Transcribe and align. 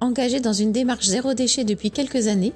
Engagée 0.00 0.38
dans 0.38 0.52
une 0.52 0.70
démarche 0.70 1.06
zéro 1.06 1.34
déchet 1.34 1.64
depuis 1.64 1.90
quelques 1.90 2.28
années, 2.28 2.52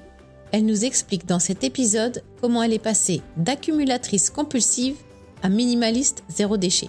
elle 0.53 0.65
nous 0.65 0.85
explique 0.85 1.27
dans 1.27 1.41
cet 1.41 1.65
épisode 1.65 2.23
comment 2.41 2.63
elle 2.63 2.73
est 2.73 2.79
passée 2.79 3.21
d'accumulatrice 3.37 4.31
compulsive 4.31 4.95
à 5.43 5.49
minimaliste 5.49 6.23
zéro 6.29 6.57
déchet. 6.57 6.89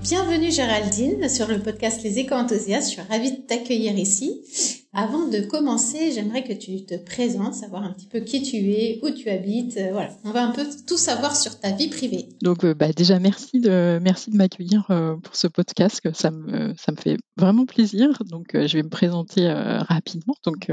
Bienvenue 0.00 0.52
Géraldine 0.52 1.28
sur 1.28 1.48
le 1.48 1.58
podcast 1.58 2.00
Les 2.04 2.20
Éco-Enthousiastes. 2.20 2.90
Je 2.90 2.92
suis 2.92 3.02
ravie 3.10 3.32
de 3.32 3.38
t'accueillir 3.38 3.98
ici. 3.98 4.42
Avant 4.98 5.28
de 5.28 5.40
commencer, 5.40 6.10
j'aimerais 6.10 6.42
que 6.42 6.54
tu 6.54 6.86
te 6.86 6.94
présentes, 6.94 7.52
savoir 7.52 7.82
un 7.82 7.90
petit 7.90 8.06
peu 8.06 8.20
qui 8.20 8.40
tu 8.40 8.56
es, 8.56 8.98
où 9.02 9.10
tu 9.10 9.28
habites. 9.28 9.76
Euh, 9.76 9.90
voilà, 9.92 10.08
on 10.24 10.30
va 10.30 10.42
un 10.42 10.52
peu 10.52 10.62
tout 10.86 10.96
savoir 10.96 11.36
sur 11.36 11.60
ta 11.60 11.70
vie 11.70 11.88
privée. 11.88 12.30
Donc, 12.40 12.64
euh, 12.64 12.72
bah, 12.72 12.90
déjà, 12.92 13.18
merci 13.18 13.60
de, 13.60 13.98
merci 14.00 14.30
de 14.30 14.38
m'accueillir 14.38 14.86
euh, 14.88 15.16
pour 15.16 15.36
ce 15.36 15.48
podcast. 15.48 16.00
Ça 16.14 16.30
me, 16.30 16.72
ça 16.78 16.92
me 16.92 16.96
fait 16.96 17.18
vraiment 17.36 17.66
plaisir. 17.66 18.08
Donc, 18.24 18.52
je 18.54 18.74
vais 18.74 18.82
me 18.82 18.88
présenter 18.88 19.46
rapidement. 19.46 20.34
Donc, 20.46 20.72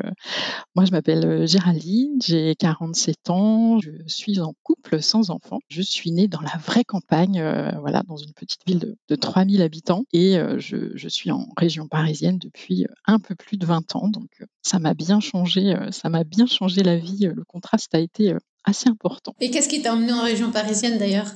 moi, 0.74 0.86
je 0.86 0.92
m'appelle 0.92 1.46
Géraldine, 1.46 2.22
j'ai 2.26 2.56
47 2.56 3.30
ans, 3.30 3.82
je 3.82 3.92
suis 4.08 4.40
en 4.40 4.54
couple 4.64 5.02
sans 5.02 5.32
enfant. 5.32 5.60
Je 5.68 5.82
suis 5.82 6.12
née 6.12 6.30
dans 6.30 6.40
la 6.40 6.58
vraie 6.66 6.86
campagne, 6.86 7.44
voilà, 7.82 8.04
dans 8.08 8.16
une 8.16 8.32
petite 8.32 8.62
ville 8.66 8.80
de, 8.80 8.96
de 9.10 9.16
3000 9.16 9.62
habitants 9.62 10.06
et 10.14 10.38
je, 10.60 10.96
je 10.96 11.10
suis 11.10 11.32
en 11.32 11.50
région 11.58 11.90
parisienne 11.90 12.38
depuis 12.38 12.86
un 13.06 13.20
peu 13.20 13.36
plus 13.36 13.58
de 13.58 13.66
20 13.66 13.98
ans 13.98 14.13
donc 14.14 14.30
ça 14.62 14.80
m'a 14.80 14.94
bien 14.94 15.20
changé, 15.20 15.76
ça 15.92 16.10
m'a 16.10 16.24
bien 16.24 16.46
changé 16.46 16.84
la 16.84 16.96
vie. 16.96 17.30
Le 17.34 17.44
contraste 17.44 17.94
a 17.96 18.00
été 18.00 18.34
assez 18.64 18.90
important. 18.90 19.36
Et 19.42 19.52
qu'est-ce 19.52 19.68
qui 19.68 19.82
t'a 19.82 19.94
emmené 19.94 20.14
en 20.14 20.22
région 20.22 20.52
parisienne 20.52 20.98
d'ailleurs? 20.98 21.28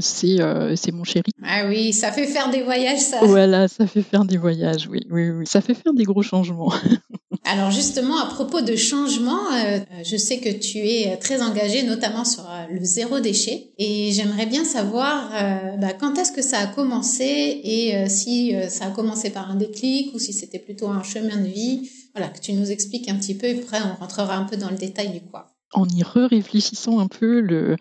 C'est 0.00 0.38
c'est 0.76 0.92
mon 0.92 1.04
chéri. 1.04 1.32
Ah 1.44 1.66
oui, 1.68 1.92
ça 1.92 2.10
fait 2.10 2.26
faire 2.26 2.50
des 2.50 2.62
voyages, 2.62 3.00
ça. 3.00 3.18
Voilà, 3.22 3.68
ça 3.68 3.86
fait 3.86 4.02
faire 4.02 4.24
des 4.24 4.38
voyages, 4.38 4.88
oui, 4.88 5.06
oui, 5.10 5.30
oui. 5.30 5.46
Ça 5.46 5.60
fait 5.60 5.74
faire 5.74 5.92
des 5.92 6.04
gros 6.04 6.22
changements. 6.22 6.72
Alors 7.44 7.70
justement, 7.70 8.18
à 8.20 8.26
propos 8.26 8.60
de 8.60 8.76
changements, 8.76 9.48
je 10.04 10.16
sais 10.16 10.38
que 10.38 10.50
tu 10.50 10.78
es 10.78 11.16
très 11.16 11.42
engagée, 11.42 11.82
notamment 11.82 12.24
sur 12.24 12.44
le 12.70 12.84
zéro 12.84 13.18
déchet, 13.18 13.70
et 13.78 14.12
j'aimerais 14.12 14.46
bien 14.46 14.64
savoir 14.64 15.30
bah, 15.78 15.94
quand 15.94 16.16
est-ce 16.18 16.32
que 16.32 16.42
ça 16.42 16.58
a 16.58 16.66
commencé 16.66 17.24
et 17.24 18.08
si 18.08 18.54
ça 18.68 18.86
a 18.86 18.90
commencé 18.90 19.30
par 19.30 19.50
un 19.50 19.56
déclic 19.56 20.14
ou 20.14 20.18
si 20.18 20.32
c'était 20.32 20.58
plutôt 20.58 20.88
un 20.88 21.02
chemin 21.02 21.38
de 21.38 21.48
vie? 21.48 21.90
Voilà, 22.14 22.28
que 22.28 22.40
tu 22.40 22.52
nous 22.52 22.70
expliques 22.70 23.08
un 23.08 23.16
petit 23.16 23.34
peu, 23.34 23.46
et 23.46 23.58
après 23.58 23.78
on 23.82 23.98
rentrera 23.98 24.36
un 24.36 24.44
peu 24.44 24.56
dans 24.56 24.70
le 24.70 24.76
détail 24.76 25.10
du 25.10 25.20
quoi 25.20 25.49
en 25.72 25.86
y 25.88 26.02
réfléchissant 26.02 26.98
un 26.98 27.06
peu, 27.06 27.40
le, 27.40 27.76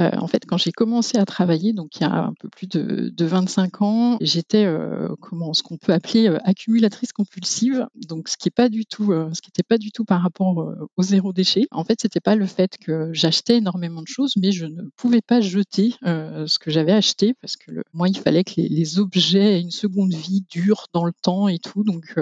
euh, 0.00 0.10
en 0.18 0.26
fait, 0.26 0.44
quand 0.46 0.56
j'ai 0.56 0.72
commencé 0.72 1.18
à 1.18 1.24
travailler, 1.24 1.72
donc 1.72 1.96
il 1.96 2.02
y 2.02 2.06
a 2.06 2.12
un 2.12 2.34
peu 2.38 2.48
plus 2.48 2.66
de, 2.66 3.12
de 3.14 3.24
25 3.24 3.82
ans, 3.82 4.16
j'étais 4.20 4.64
euh, 4.64 5.08
comment 5.20 5.52
ce 5.52 5.62
qu'on 5.62 5.76
peut 5.76 5.92
appeler 5.92 6.28
euh, 6.28 6.38
accumulatrice 6.44 7.12
compulsive, 7.12 7.86
donc 8.08 8.28
ce 8.28 8.36
qui 8.36 8.48
est 8.48 8.54
pas 8.54 8.68
du 8.68 8.86
tout, 8.86 9.12
ce 9.32 9.40
qui 9.40 9.50
n'était 9.50 9.62
pas 9.62 9.78
du 9.78 9.90
tout 9.90 10.04
par 10.04 10.22
rapport 10.22 10.74
au 10.96 11.02
zéro 11.02 11.32
déchet. 11.32 11.66
En 11.70 11.84
fait, 11.84 12.00
c'était 12.00 12.20
pas 12.20 12.34
le 12.34 12.46
fait 12.46 12.76
que 12.78 13.10
j'achetais 13.12 13.56
énormément 13.56 14.02
de 14.02 14.08
choses, 14.08 14.34
mais 14.36 14.52
je 14.52 14.66
ne 14.66 14.82
pouvais 14.96 15.20
pas 15.20 15.40
jeter 15.40 15.94
ce 16.02 16.58
que 16.58 16.70
j'avais 16.70 16.92
acheté 16.92 17.34
parce 17.40 17.56
que 17.56 17.72
moi, 17.92 18.08
il 18.08 18.18
fallait 18.18 18.44
que 18.44 18.54
les, 18.56 18.98
objets 18.98 19.56
aient 19.56 19.60
une 19.60 19.70
seconde 19.70 20.12
vie, 20.12 20.44
dure 20.48 20.86
dans 20.92 21.04
le 21.04 21.12
temps 21.12 21.48
et 21.48 21.58
tout. 21.58 21.82
Donc, 21.84 22.14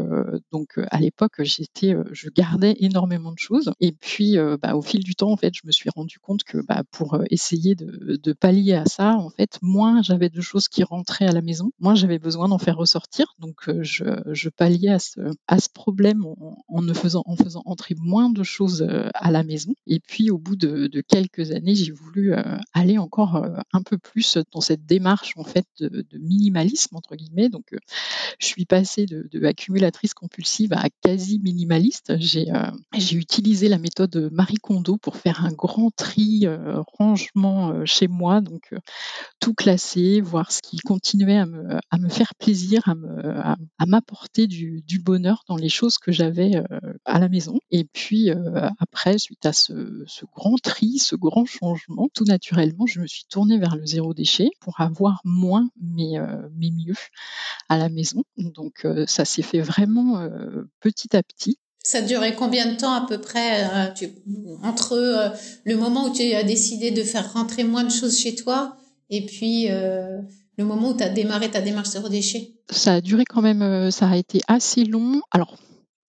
donc 0.53 0.79
à 0.91 1.01
l'époque, 1.01 1.35
j'étais, 1.41 1.95
je 2.13 2.29
gardais 2.31 2.77
énormément 2.81 3.33
de 3.33 3.39
choses. 3.39 3.73
Et 3.81 3.93
puis, 3.93 4.37
bah, 4.61 4.75
au 4.75 4.83
fil 4.83 5.02
du 5.03 5.15
temps, 5.15 5.31
en 5.31 5.37
fait, 5.37 5.55
je 5.55 5.67
me 5.67 5.73
suis 5.73 5.91
rendu 5.95 6.19
compte 6.19 6.45
que 6.45 6.59
bah, 6.59 6.83
pour 6.91 7.15
euh, 7.15 7.25
essayer 7.31 7.75
de, 7.75 8.33
pallier 8.33 8.75
à 8.75 8.87
ça, 8.87 9.17
en 9.17 9.31
fait, 9.31 9.59
moins 9.63 10.03
j'avais 10.03 10.31
de 10.31 10.41
choses 10.41 10.69
qui 10.69 10.83
rentraient 10.83 11.27
à 11.27 11.33
la 11.33 11.43
maison, 11.43 11.71
moins 11.79 11.95
j'avais 11.95 12.19
besoin 12.19 12.49
d'en 12.49 12.59
faire 12.59 12.77
ressortir. 12.77 13.35
Donc, 13.39 13.69
euh, 13.69 13.83
je, 13.83 14.05
je, 14.33 14.49
palliais 14.49 14.91
à 14.91 14.99
ce, 14.99 15.69
problème 15.73 16.25
en, 16.27 16.95
faisant, 16.95 17.23
en 17.27 17.37
faisant 17.37 17.63
entrer 17.67 17.95
moins 17.99 18.31
de 18.31 18.43
choses 18.43 18.83
euh, 18.83 19.09
à 19.15 19.31
la 19.31 19.43
maison. 19.43 19.75
Et 19.87 20.01
puis, 20.01 20.31
au 20.31 20.39
bout 20.39 20.57
de, 20.57 20.89
quelques 21.09 21.53
années, 21.53 21.75
j'ai 21.75 21.93
voulu 21.93 22.35
aller 22.73 22.99
encore 22.99 23.45
un 23.73 23.83
peu 23.83 23.99
plus 23.99 24.39
dans 24.53 24.61
cette 24.61 24.87
démarche, 24.87 25.35
en 25.37 25.45
fait, 25.45 25.67
de, 25.81 26.05
minimalisme, 26.19 26.97
entre 26.97 27.17
guillemets. 27.17 27.49
Donc, 27.49 27.75
je 28.39 28.47
suis 28.47 28.65
passée 28.65 29.07
de, 29.07 29.45
accumulatrice 29.45 30.15
compulsive 30.15 30.73
à 30.73 30.89
quasi 31.03 31.39
minimaliste. 31.41 32.15
J'ai 32.19 32.47
utilisé 33.17 33.69
la 33.69 33.79
méthode 33.79 34.31
Marie 34.33 34.57
Kondo 34.57 34.92
pour 34.99 35.17
faire 35.17 35.45
un 35.45 35.53
grand 35.53 35.91
tri, 35.91 36.41
euh, 36.45 36.83
rangement 36.99 37.71
euh, 37.71 37.85
chez 37.85 38.09
moi, 38.09 38.41
donc 38.41 38.73
euh, 38.73 38.79
tout 39.41 39.55
classer, 39.55 40.21
voir 40.21 40.53
ce 40.53 40.61
qui 40.63 40.79
continuait 40.79 41.39
à 41.39 41.47
me, 41.47 42.09
faire 42.09 42.35
plaisir, 42.35 42.83
à, 42.87 43.87
m'apporter 43.87 44.47
du, 44.47 44.83
bonheur 45.05 45.43
dans 45.49 45.57
les 45.57 45.69
choses 45.69 45.99
que 45.99 46.13
j'avais 46.13 46.63
à 47.05 47.19
la 47.19 47.29
maison. 47.29 47.59
Et 47.71 47.85
puis 47.85 48.31
après, 48.79 49.19
suite 49.19 49.45
à 49.47 49.53
ce, 49.53 49.73
grand 50.35 50.57
tri, 50.63 50.99
ce 50.99 51.17
grand 51.17 51.45
changement, 51.45 52.09
tout 52.15 52.25
naturellement, 52.25 52.87
je 52.87 53.01
me 53.01 53.07
suis 53.07 53.25
tournée 53.29 53.59
vers 53.59 53.77
le 53.77 53.85
zéro 53.85 54.15
déchet 54.15 54.51
pour 54.61 54.81
avoir 54.81 55.21
moins 55.25 55.69
mais 55.81 56.19
mieux 56.53 56.95
à 57.69 57.79
la 57.79 57.89
maison. 57.89 58.23
Donc 58.37 58.87
ça 59.07 59.25
s'est 59.25 59.43
fait 59.43 59.61
vraiment 59.61 60.29
petit 60.81 61.17
à 61.17 61.23
petit. 61.23 61.59
Ça 61.85 62.01
durait 62.01 62.35
combien 62.37 62.67
de 62.67 62.77
temps 62.77 62.93
à 62.93 63.07
peu 63.07 63.21
près 63.21 63.65
euh, 63.65 64.07
entre 64.63 64.93
euh, 64.93 65.29
le 65.65 65.77
moment 65.77 66.07
où 66.09 66.13
tu 66.13 66.33
as 66.33 66.45
décidé 66.45 66.93
de 66.93 67.03
faire 67.03 67.33
rentrer 67.33 67.65
moins 67.65 67.83
de 67.83 67.91
choses 67.91 68.19
chez 68.19 68.37
toi 68.37 68.77
et 69.11 69.27
puis 69.27 69.67
euh, 69.69 70.19
le 70.59 70.65
moment 70.65 70.91
où 70.91 70.97
tu 70.97 71.03
as 71.03 71.09
démarré 71.09 71.51
ta 71.51 71.61
démarche 71.61 71.89
zéro 71.89 72.09
déchet? 72.09 72.53
Ça 72.71 72.95
a 72.95 73.01
duré 73.01 73.25
quand 73.29 73.43
même, 73.43 73.91
ça 73.91 74.09
a 74.09 74.17
été 74.17 74.41
assez 74.47 74.85
long. 74.85 75.23
Alors 75.33 75.57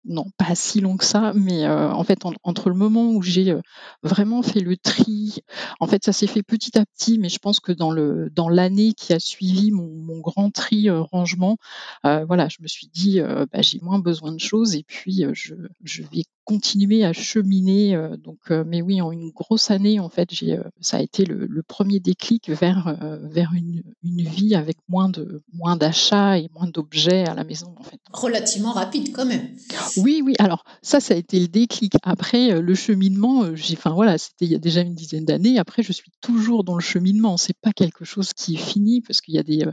non, 0.06 0.26
pas 0.38 0.56
si 0.56 0.82
long 0.82 0.98
que 0.98 1.06
ça, 1.06 1.32
mais 1.34 1.66
euh, 1.66 1.90
en 1.92 2.04
fait, 2.04 2.20
entre 2.44 2.70
le 2.70 2.76
moment 2.76 3.12
où 3.12 3.22
j'ai 3.22 3.52
euh, 3.52 3.62
vraiment 4.04 4.42
fait 4.42 4.60
le 4.60 4.76
tri, 4.76 5.40
en 5.80 5.88
fait, 5.88 6.04
ça 6.04 6.12
s'est 6.12 6.28
fait 6.28 6.44
petit 6.44 6.78
à 6.78 6.86
petit, 6.86 7.18
mais 7.18 7.30
je 7.30 7.40
pense 7.40 7.60
que 7.60 7.72
dans 7.72 7.92
le 7.92 8.30
dans 8.32 8.50
l'année 8.50 8.94
qui 8.94 9.14
a 9.14 9.20
suivi 9.20 9.72
mon, 9.72 10.20
grand 10.20 10.52
tri 10.52 10.90
euh, 10.90 11.02
rangement, 11.02 11.58
voilà, 12.04 12.48
je 12.50 12.58
me 12.62 12.68
suis 12.68 12.88
dit, 12.88 13.20
bah, 13.22 13.62
j'ai 13.62 13.80
moins 13.82 14.00
besoin 14.00 14.32
de 14.32 14.40
choses 14.40 14.76
et 14.76 14.84
puis 14.84 15.24
je, 15.34 15.56
je 15.84 16.04
vais 16.04 16.24
continuer 16.46 17.04
à 17.04 17.14
cheminer. 17.14 17.98
donc, 18.24 18.50
mais 18.50 18.82
oui, 18.82 19.02
en 19.02 19.12
une 19.12 19.32
grosse 19.32 19.72
année, 19.72 20.00
en 20.00 20.10
fait, 20.10 20.30
j'ai, 20.32 20.60
ça 20.80 20.98
a 20.98 21.02
été 21.02 21.26
le, 21.26 21.46
le 21.46 21.64
premier 21.64 22.00
déclic 22.00 22.50
vers 22.50 22.98
vers 23.24 23.52
une, 23.54 23.84
une 24.04 24.22
vie 24.22 24.56
avec 24.56 24.78
moins 24.90 25.10
de 25.10 25.42
moins 25.54 25.76
d'achats 25.76 26.38
et 26.38 26.50
moins 26.54 26.68
d'objets 26.68 27.26
à 27.26 27.34
la 27.34 27.44
maison, 27.44 27.74
en 27.78 27.84
fait. 27.84 28.00
Relativement 28.12 28.72
rapide, 28.72 29.12
quand 29.14 29.26
même. 29.26 29.56
Oui, 29.98 30.22
oui. 30.24 30.34
Alors 30.40 30.64
ça, 30.82 31.00
ça 31.00 31.14
a 31.14 31.18
été 31.18 31.40
le 31.40 31.48
déclic. 31.48 31.94
Après, 32.04 32.52
euh, 32.52 32.62
le 32.62 32.76
cheminement, 32.76 33.44
euh, 33.44 33.56
j'ai, 33.56 33.76
enfin 33.76 33.92
voilà, 33.92 34.18
c'était 34.18 34.46
il 34.46 34.52
y 34.52 34.56
a 34.56 34.60
déjà 34.60 34.82
une 34.82 34.96
dizaine 34.96 35.26
d'années. 35.26 35.58
Après, 35.60 35.84
je 35.84 35.92
suis 35.92 36.12
toujours 36.22 36.64
dans 36.64 36.76
le 36.76 36.82
cheminement. 36.82 37.38
C'est 37.38 37.58
pas 37.60 37.72
quelque 37.72 38.06
chose 38.06 38.34
qui 38.34 38.56
est 38.56 38.58
fini 38.58 39.02
parce 39.02 39.22
qu'il 39.22 39.36
y 39.36 39.40
a 39.40 39.44
des, 39.44 39.64
euh, 39.64 39.72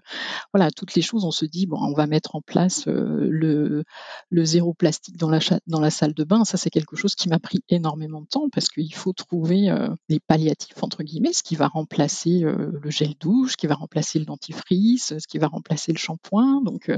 voilà, 0.53 0.71
toutes 0.71 0.95
les 0.95 1.03
choses. 1.03 1.25
On 1.25 1.31
se 1.31 1.45
dit 1.45 1.67
bon, 1.67 1.79
on 1.81 1.95
va 1.95 2.07
mettre 2.07 2.37
en 2.37 2.41
place 2.41 2.87
le 2.87 3.85
le 4.31 4.45
zéro 4.45 4.75
plastique 4.75 5.17
dans 5.17 5.31
la 5.31 5.41
dans 5.67 5.81
la 5.81 5.91
salle 5.91 6.15
de 6.15 6.25
bain. 6.25 6.45
Ça, 6.45 6.57
c'est 6.61 6.71
quelque 6.71 6.97
chose 6.97 7.15
qui 7.15 7.29
m'a 7.29 7.39
pris 7.39 7.63
énormément 7.69 8.21
de 8.21 8.27
temps 8.27 8.49
parce 8.51 8.69
qu'il 8.69 8.95
faut 8.95 9.13
trouver 9.13 9.69
des 10.09 10.21
palliatifs 10.21 10.83
entre 10.83 11.03
guillemets, 11.03 11.33
ce 11.33 11.43
qui 11.43 11.57
va 11.57 11.69
remplacer 11.69 12.41
le 12.41 12.91
gel 12.91 13.15
douche, 13.21 13.53
ce 13.53 13.57
qui 13.57 13.67
va 13.67 13.75
remplacer 13.75 14.19
le 14.19 14.25
dentifrice, 14.25 15.15
ce 15.19 15.27
qui 15.27 15.39
va 15.39 15.47
remplacer 15.49 15.93
le 15.93 15.99
shampoing. 15.99 16.63
Donc, 16.63 16.91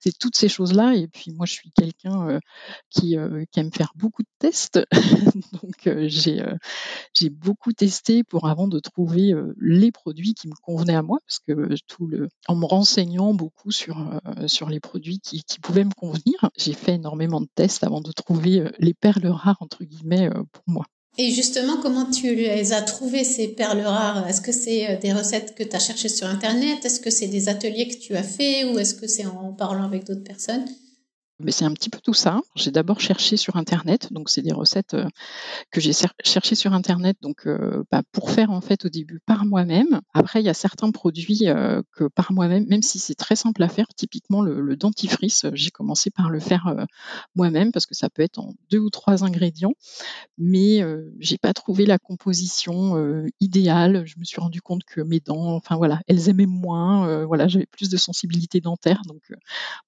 c'est 0.00 0.16
toutes 0.18 0.36
ces 0.36 0.48
choses 0.48 0.72
là. 0.72 0.94
Et 0.94 1.08
puis 1.08 1.32
moi, 1.32 1.46
je 1.46 1.52
suis 1.52 1.70
quelqu'un 1.70 2.40
qui, 2.90 3.16
euh, 3.16 3.44
qui, 3.50 3.60
aime 3.60 3.72
faire 3.72 3.92
beaucoup 3.96 4.22
de 4.22 4.28
tests. 4.38 4.80
Donc 5.62 5.86
euh, 5.86 6.06
j'ai 6.08 6.40
euh, 6.42 6.54
j'ai 7.12 7.30
beaucoup 7.30 7.72
testé 7.72 8.24
pour 8.24 8.46
avant 8.48 8.68
de 8.68 8.78
trouver 8.78 9.34
les 9.60 9.92
produits 9.92 10.34
qui 10.34 10.48
me 10.48 10.54
convenaient 10.62 10.94
à 10.94 11.02
moi, 11.02 11.18
parce 11.26 11.38
que 11.40 11.74
tout 11.86 12.06
le, 12.06 12.28
en 12.48 12.56
me 12.56 12.64
renseignant 12.64 13.34
beaucoup 13.34 13.70
sur 13.70 14.20
sur 14.46 14.68
les 14.68 14.80
produits 14.80 15.18
qui, 15.18 15.42
qui 15.42 15.60
pouvaient 15.60 15.84
me 15.84 15.94
convenir, 15.94 16.50
j'ai 16.56 16.72
fait 16.72 16.94
énormément 16.94 17.40
de 17.40 17.48
tests 17.54 17.84
avant 17.84 18.00
de 18.00 18.12
trouver 18.12 18.70
les 18.78 18.94
perles 19.00 19.28
rares 19.28 19.58
entre 19.60 19.84
guillemets 19.84 20.28
pour 20.52 20.62
moi. 20.66 20.84
Et 21.18 21.30
justement, 21.30 21.78
comment 21.78 22.10
tu 22.10 22.34
les 22.34 22.72
as 22.74 22.82
trouvées, 22.82 23.24
ces 23.24 23.48
perles 23.48 23.80
rares? 23.80 24.28
Est-ce 24.28 24.42
que 24.42 24.52
c'est 24.52 24.98
des 24.98 25.14
recettes 25.14 25.54
que 25.54 25.62
tu 25.62 25.74
as 25.74 25.78
cherchées 25.78 26.10
sur 26.10 26.26
Internet? 26.26 26.84
Est-ce 26.84 27.00
que 27.00 27.08
c'est 27.10 27.28
des 27.28 27.48
ateliers 27.48 27.88
que 27.88 27.98
tu 27.98 28.14
as 28.14 28.22
fait? 28.22 28.64
Ou 28.64 28.78
est-ce 28.78 28.94
que 28.94 29.06
c'est 29.06 29.24
en 29.24 29.54
parlant 29.54 29.84
avec 29.84 30.04
d'autres 30.04 30.24
personnes? 30.24 30.66
Mais 31.38 31.52
c'est 31.52 31.64
un 31.64 31.72
petit 31.72 31.90
peu 31.90 31.98
tout 32.02 32.14
ça. 32.14 32.40
J'ai 32.54 32.70
d'abord 32.70 33.00
cherché 33.00 33.36
sur 33.36 33.56
Internet, 33.56 34.12
donc 34.12 34.30
c'est 34.30 34.42
des 34.42 34.52
recettes 34.52 34.94
euh, 34.94 35.06
que 35.70 35.80
j'ai 35.80 35.92
cherché 36.24 36.54
sur 36.54 36.72
Internet, 36.72 37.18
donc 37.20 37.46
euh, 37.46 37.84
bah, 37.90 38.02
pour 38.12 38.30
faire 38.30 38.50
en 38.50 38.60
fait 38.60 38.86
au 38.86 38.88
début 38.88 39.20
par 39.26 39.44
moi-même. 39.44 40.00
Après, 40.14 40.40
il 40.40 40.46
y 40.46 40.48
a 40.48 40.54
certains 40.54 40.90
produits 40.90 41.48
euh, 41.48 41.82
que 41.92 42.04
par 42.04 42.32
moi-même, 42.32 42.66
même 42.68 42.82
si 42.82 42.98
c'est 42.98 43.14
très 43.14 43.36
simple 43.36 43.62
à 43.62 43.68
faire, 43.68 43.86
typiquement 43.96 44.40
le, 44.42 44.76
dentifrice, 44.76 45.46
j'ai 45.54 45.70
commencé 45.70 46.10
par 46.10 46.28
le 46.28 46.38
faire 46.38 46.86
moi-même 47.34 47.72
parce 47.72 47.86
que 47.86 47.94
ça 47.94 48.10
peut 48.10 48.20
être 48.20 48.38
en 48.38 48.52
deux 48.70 48.78
ou 48.78 48.90
trois 48.90 49.24
ingrédients, 49.24 49.72
mais 50.36 50.82
j'ai 51.18 51.38
pas 51.38 51.54
trouvé 51.54 51.86
la 51.86 51.98
composition 51.98 53.24
idéale. 53.40 54.04
Je 54.04 54.18
me 54.18 54.24
suis 54.24 54.38
rendu 54.38 54.60
compte 54.60 54.84
que 54.84 55.00
mes 55.00 55.20
dents, 55.20 55.54
enfin 55.54 55.76
voilà, 55.76 56.00
elles 56.08 56.28
aimaient 56.28 56.44
moins. 56.44 57.24
voilà, 57.24 57.48
j'avais 57.48 57.64
plus 57.64 57.88
de 57.88 57.96
sensibilité 57.96 58.60
dentaire, 58.60 59.00
donc 59.06 59.32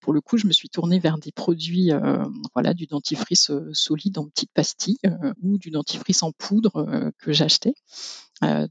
pour 0.01 0.15
le 0.15 0.23
coup, 0.23 0.39
je 0.39 0.47
me 0.47 0.53
suis 0.53 0.71
tournée 0.71 1.01
vers 1.01 1.19
des 1.19 1.33
produits, 1.39 1.93
euh, 1.93 2.25
voilà, 2.53 2.75
du 2.75 2.87
dentifrice 2.87 3.51
euh, 3.51 3.71
solide 3.73 4.19
en 4.19 4.27
petites 4.27 4.51
pastilles 4.53 4.99
euh, 5.07 5.33
ou 5.41 5.57
du 5.57 5.71
dentifrice 5.71 6.25
en 6.25 6.33
poudre 6.33 7.13
que 7.19 7.33
j'achetais. 7.33 7.75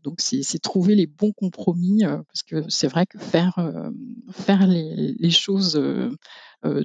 donc 0.03 0.19
c'est 0.19 0.59
trouver 0.61 0.95
les 0.95 1.07
bons 1.07 1.31
compromis 1.31 2.03
parce 2.03 2.43
que 2.43 2.69
c'est 2.69 2.87
vrai 2.87 3.05
que 3.05 3.17
faire 3.17 3.55
faire 4.31 4.67
les, 4.67 5.29
choses 5.29 5.81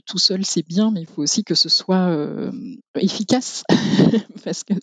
tout 0.06 0.18
seul 0.18 0.44
c'est 0.44 0.66
bien, 0.66 0.90
mais 0.90 1.02
il 1.02 1.06
faut 1.06 1.22
aussi 1.22 1.42
que 1.42 1.54
ce 1.54 1.68
soit 1.68 2.16
efficace 2.94 3.64
parce 4.44 4.62
que 4.64 4.74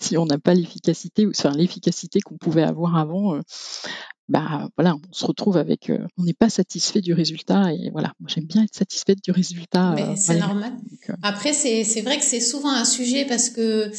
si 0.02 0.16
on 0.16 0.26
n'a 0.26 0.38
pas 0.38 0.54
l'efficacité, 0.54 1.26
enfin 1.26 1.52
l'efficacité 1.52 2.20
qu'on 2.20 2.36
pouvait 2.36 2.62
avoir 2.62 2.96
avant, 2.96 3.40
bah 4.30 4.68
voilà, 4.76 4.94
on 4.94 5.12
se 5.12 5.26
retrouve 5.26 5.56
avec, 5.56 5.90
euh, 5.90 5.98
on 6.16 6.22
n'est 6.22 6.32
pas 6.32 6.48
satisfait 6.48 7.00
du 7.00 7.12
résultat 7.12 7.72
et 7.72 7.90
voilà, 7.90 8.12
moi 8.20 8.30
j'aime 8.32 8.44
bien 8.44 8.62
être 8.62 8.74
satisfaite 8.74 9.18
du 9.24 9.32
résultat. 9.32 9.92
Mais 9.96 10.02
euh, 10.02 10.14
c'est 10.16 10.38
normal. 10.38 10.72
Euh, 11.08 11.14
Après 11.22 11.52
c'est 11.52 11.82
c'est 11.82 12.00
vrai 12.00 12.16
que 12.16 12.24
c'est 12.24 12.40
souvent 12.40 12.70
un 12.70 12.84
sujet 12.84 13.26
parce 13.26 13.50
que 13.50 13.90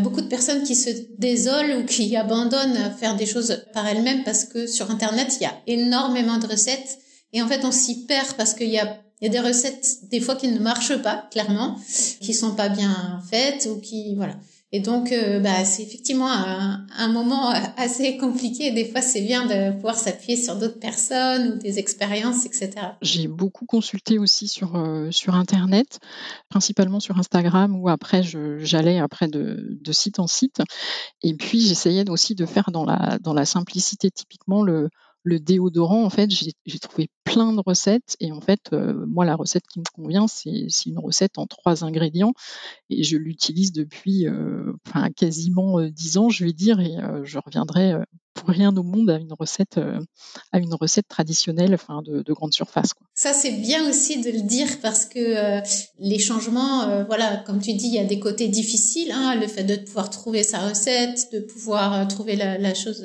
beaucoup 0.00 0.22
de 0.22 0.28
personnes 0.28 0.62
qui 0.62 0.74
se 0.74 0.88
désolent 1.18 1.82
ou 1.82 1.84
qui 1.84 2.16
abandonnent 2.16 2.78
à 2.78 2.90
faire 2.90 3.14
des 3.14 3.26
choses 3.26 3.62
par 3.74 3.86
elles-mêmes 3.86 4.24
parce 4.24 4.44
que 4.44 4.66
sur 4.66 4.90
internet 4.90 5.36
il 5.38 5.42
y 5.42 5.46
a 5.46 5.54
énormément 5.66 6.38
de 6.38 6.46
recettes 6.46 6.98
et 7.34 7.42
en 7.42 7.46
fait 7.46 7.62
on 7.66 7.72
s'y 7.72 8.06
perd 8.06 8.32
parce 8.38 8.54
qu'il 8.54 8.70
y 8.70 8.78
a 8.78 9.00
il 9.20 9.26
y 9.26 9.28
a 9.28 9.40
des 9.42 9.46
recettes 9.46 10.08
des 10.10 10.20
fois 10.20 10.34
qui 10.34 10.48
ne 10.48 10.58
marchent 10.58 11.00
pas 11.02 11.28
clairement, 11.30 11.76
qui 12.20 12.34
sont 12.34 12.54
pas 12.54 12.68
bien 12.68 13.22
faites 13.30 13.68
ou 13.70 13.80
qui 13.80 14.14
voilà. 14.16 14.34
Et 14.74 14.80
donc, 14.80 15.12
euh, 15.12 15.38
bah, 15.38 15.64
c'est 15.64 15.84
effectivement 15.84 16.28
un, 16.28 17.08
moment 17.12 17.50
assez 17.76 18.16
compliqué. 18.16 18.72
Des 18.72 18.84
fois, 18.84 19.02
c'est 19.02 19.20
bien 19.20 19.46
de 19.46 19.72
pouvoir 19.76 19.94
s'appuyer 19.94 20.36
sur 20.36 20.56
d'autres 20.56 20.80
personnes 20.80 21.52
ou 21.52 21.58
des 21.58 21.78
expériences, 21.78 22.44
etc. 22.44 22.70
J'ai 23.00 23.28
beaucoup 23.28 23.66
consulté 23.66 24.18
aussi 24.18 24.48
sur 24.48 24.74
euh, 24.74 25.12
sur 25.12 25.36
Internet, 25.36 26.00
principalement 26.48 26.98
sur 26.98 27.16
Instagram, 27.16 27.80
où 27.80 27.88
après 27.88 28.24
j'allais 28.24 28.98
après 28.98 29.28
de, 29.28 29.78
de 29.80 29.92
site 29.92 30.18
en 30.18 30.26
site. 30.26 30.60
Et 31.22 31.34
puis, 31.34 31.60
j'essayais 31.60 32.10
aussi 32.10 32.34
de 32.34 32.44
faire 32.44 32.72
dans 32.72 32.84
la 32.84 33.18
dans 33.20 33.32
la 33.32 33.44
simplicité, 33.44 34.10
typiquement 34.10 34.64
le 34.64 34.88
le 35.24 35.40
déodorant, 35.40 36.04
en 36.04 36.10
fait, 36.10 36.30
j'ai 36.30 36.78
trouvé 36.78 37.08
plein 37.34 37.52
de 37.52 37.62
recettes. 37.66 38.16
Et 38.20 38.30
en 38.30 38.40
fait, 38.40 38.70
euh, 38.72 38.94
moi, 39.08 39.24
la 39.24 39.34
recette 39.34 39.64
qui 39.66 39.80
me 39.80 39.84
convient, 39.92 40.28
c'est 40.28 40.68
une 40.86 41.00
recette 41.00 41.36
en 41.36 41.46
trois 41.46 41.82
ingrédients. 41.82 42.32
Et 42.90 43.02
je 43.02 43.16
l'utilise 43.16 43.72
depuis 43.72 44.28
euh, 44.28 44.72
enfin, 44.86 45.10
quasiment 45.10 45.80
euh, 45.80 45.90
dix 45.90 46.16
ans, 46.16 46.28
je 46.28 46.44
vais 46.44 46.52
dire. 46.52 46.78
Et 46.78 46.94
je 47.24 47.38
reviendrai 47.44 47.94
pour 48.34 48.48
rien 48.48 48.76
au 48.76 48.82
monde 48.82 49.10
à 49.10 49.16
une 49.16 49.32
recette, 49.32 49.80
à 50.52 50.58
une 50.58 50.74
recette 50.74 51.08
traditionnelle 51.08 51.74
enfin, 51.74 52.02
de, 52.02 52.22
de 52.22 52.32
grande 52.32 52.52
surface. 52.52 52.94
Quoi. 52.94 53.06
Ça, 53.14 53.32
c'est 53.32 53.52
bien 53.52 53.88
aussi 53.88 54.20
de 54.20 54.30
le 54.30 54.42
dire 54.42 54.68
parce 54.80 55.04
que 55.06 55.60
les 55.98 56.18
changements, 56.18 57.04
voilà, 57.06 57.38
comme 57.46 57.60
tu 57.60 57.72
dis, 57.74 57.86
il 57.86 57.94
y 57.94 57.98
a 57.98 58.04
des 58.04 58.20
côtés 58.20 58.48
difficiles. 58.48 59.10
Hein, 59.12 59.36
le 59.40 59.48
fait 59.48 59.64
de 59.64 59.76
pouvoir 59.76 60.10
trouver 60.10 60.42
sa 60.44 60.68
recette, 60.68 61.32
de 61.32 61.40
pouvoir 61.40 62.06
trouver 62.06 62.36
la, 62.36 62.58
la 62.58 62.74
chose, 62.74 63.04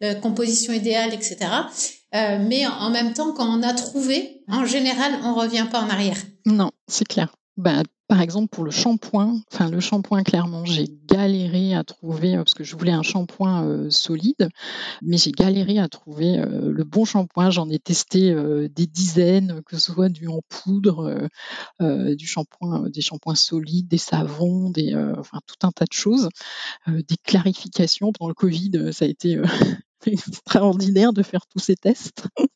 la 0.00 0.14
composition 0.16 0.72
idéale, 0.72 1.14
etc. 1.14 1.36
Euh, 2.14 2.38
mais 2.46 2.66
en 2.66 2.90
même 2.90 3.14
temps, 3.14 3.32
quand 3.32 3.46
on 3.46 3.62
a 3.62 3.72
trouvé, 3.72 4.42
en 4.48 4.66
général, 4.66 5.12
on 5.24 5.34
revient 5.34 5.66
pas 5.70 5.80
en 5.80 5.88
arrière. 5.88 6.18
Non, 6.44 6.70
c'est 6.86 7.06
clair. 7.06 7.34
Ben, 7.56 7.82
par 8.08 8.20
exemple, 8.20 8.48
pour 8.48 8.64
le 8.64 8.70
shampoing, 8.70 9.40
enfin 9.50 9.70
le 9.70 9.80
shampoing, 9.80 10.22
clairement, 10.22 10.66
j'ai 10.66 10.86
galéré 11.06 11.74
à 11.74 11.84
trouver, 11.84 12.34
euh, 12.34 12.38
parce 12.38 12.52
que 12.52 12.64
je 12.64 12.76
voulais 12.76 12.92
un 12.92 13.02
shampoing 13.02 13.64
euh, 13.64 13.88
solide, 13.88 14.50
mais 15.00 15.16
j'ai 15.16 15.32
galéré 15.32 15.78
à 15.78 15.88
trouver 15.88 16.36
le 16.36 16.84
bon 16.84 17.06
shampoing. 17.06 17.48
J'en 17.48 17.70
ai 17.70 17.78
testé 17.78 18.34
des 18.68 18.86
dizaines, 18.86 19.62
que 19.64 19.78
ce 19.78 19.92
soit 19.92 20.10
du 20.10 20.28
en 20.28 20.40
poudre, 20.48 21.28
du 21.80 22.26
shampoing, 22.26 22.90
des 22.90 23.00
shampoings 23.00 23.34
solides, 23.34 23.88
des 23.88 23.98
savons, 23.98 24.68
des, 24.68 24.94
enfin 25.18 25.38
tout 25.46 25.66
un 25.66 25.70
tas 25.70 25.86
de 25.86 25.92
choses, 25.92 26.28
des 26.86 27.16
clarifications. 27.24 28.12
Pendant 28.12 28.28
le 28.28 28.34
Covid, 28.34 28.92
ça 28.92 29.06
a 29.06 29.08
été 29.08 29.40
extraordinaire 30.10 31.12
de 31.12 31.22
faire 31.22 31.46
tous 31.46 31.58
ces 31.58 31.76
tests. 31.76 32.24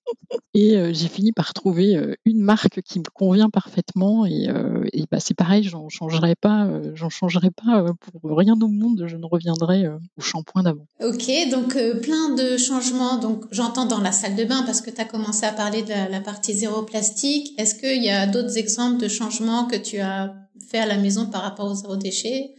Et 0.54 0.76
euh, 0.76 0.93
j'ai 0.93 1.08
fini 1.08 1.32
par 1.32 1.52
trouver 1.52 1.96
euh, 1.96 2.14
une 2.25 2.40
marque 2.40 2.81
qui 2.82 2.98
me 2.98 3.04
convient 3.12 3.50
parfaitement. 3.50 4.25
Et, 4.25 4.48
euh, 4.48 4.84
bah, 5.10 5.20
c'est 5.20 5.34
pareil, 5.34 5.62
j'en 5.62 5.88
changerai 5.88 6.34
pas, 6.34 6.69
changerai 7.10 7.50
pas 7.50 7.84
pour 8.00 8.37
rien 8.37 8.54
au 8.60 8.69
monde. 8.69 9.04
Je 9.06 9.16
ne 9.16 9.26
reviendrai 9.26 9.87
au 10.16 10.20
shampoing 10.20 10.62
d'avant. 10.62 10.87
Ok, 11.02 11.31
donc 11.50 11.76
plein 12.00 12.34
de 12.34 12.56
changements. 12.56 13.19
Donc 13.19 13.44
j'entends 13.50 13.87
dans 13.87 14.00
la 14.00 14.12
salle 14.12 14.34
de 14.34 14.44
bain 14.44 14.62
parce 14.64 14.81
que 14.81 14.90
tu 14.90 15.00
as 15.00 15.04
commencé 15.04 15.44
à 15.44 15.52
parler 15.52 15.82
de 15.82 15.90
la, 15.90 16.08
la 16.08 16.20
partie 16.20 16.54
zéro 16.54 16.82
plastique. 16.82 17.52
Est-ce 17.58 17.75
qu'il 17.75 18.02
y 18.02 18.10
a 18.10 18.26
d'autres 18.26 18.56
exemples 18.56 19.00
de 19.00 19.08
changements 19.08 19.66
que 19.66 19.76
tu 19.76 19.98
as 19.98 20.34
fait 20.70 20.78
à 20.78 20.87
la 20.87 20.96
maison 20.96 21.26
par 21.26 21.43
rapport 21.43 21.70
au 21.70 21.75
zéro 21.75 21.96
déchet 21.96 22.54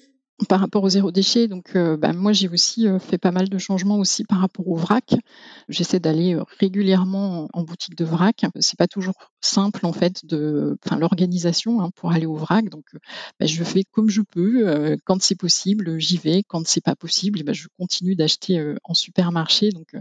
par 0.45 0.59
rapport 0.59 0.83
au 0.83 0.89
zéro 0.89 1.11
déchet, 1.11 1.47
donc 1.47 1.75
euh, 1.75 1.97
bah, 1.97 2.13
moi 2.13 2.31
j'ai 2.31 2.47
aussi 2.47 2.87
euh, 2.87 2.99
fait 2.99 3.17
pas 3.17 3.31
mal 3.31 3.49
de 3.49 3.57
changements 3.57 3.97
aussi 3.97 4.23
par 4.23 4.39
rapport 4.39 4.67
au 4.67 4.75
vrac. 4.75 5.15
J'essaie 5.67 5.99
d'aller 5.99 6.35
euh, 6.35 6.43
régulièrement 6.59 7.49
en, 7.53 7.63
boutique 7.63 7.95
de 7.95 8.05
vrac. 8.05 8.45
C'est 8.59 8.77
pas 8.77 8.87
toujours 8.87 9.15
simple 9.41 9.85
en 9.85 9.93
fait 9.93 10.25
de, 10.25 10.77
enfin 10.85 10.97
l'organisation 10.97 11.81
hein, 11.81 11.89
pour 11.95 12.11
aller 12.11 12.27
au 12.27 12.35
vrac. 12.35 12.69
Donc 12.69 12.85
bah, 13.39 13.47
je 13.47 13.63
fais 13.63 13.83
comme 13.91 14.09
je 14.09 14.21
peux. 14.21 14.97
quand 15.05 15.21
c'est 15.21 15.35
possible, 15.35 15.99
j'y 15.99 16.17
vais. 16.17 16.43
Quand 16.43 16.67
c'est 16.67 16.83
pas 16.83 16.95
possible, 16.95 17.43
bah, 17.43 17.53
je 17.53 17.67
continue 17.79 18.15
d'acheter 18.15 18.75
en 18.83 18.93
supermarché. 18.93 19.69
Donc 19.69 19.95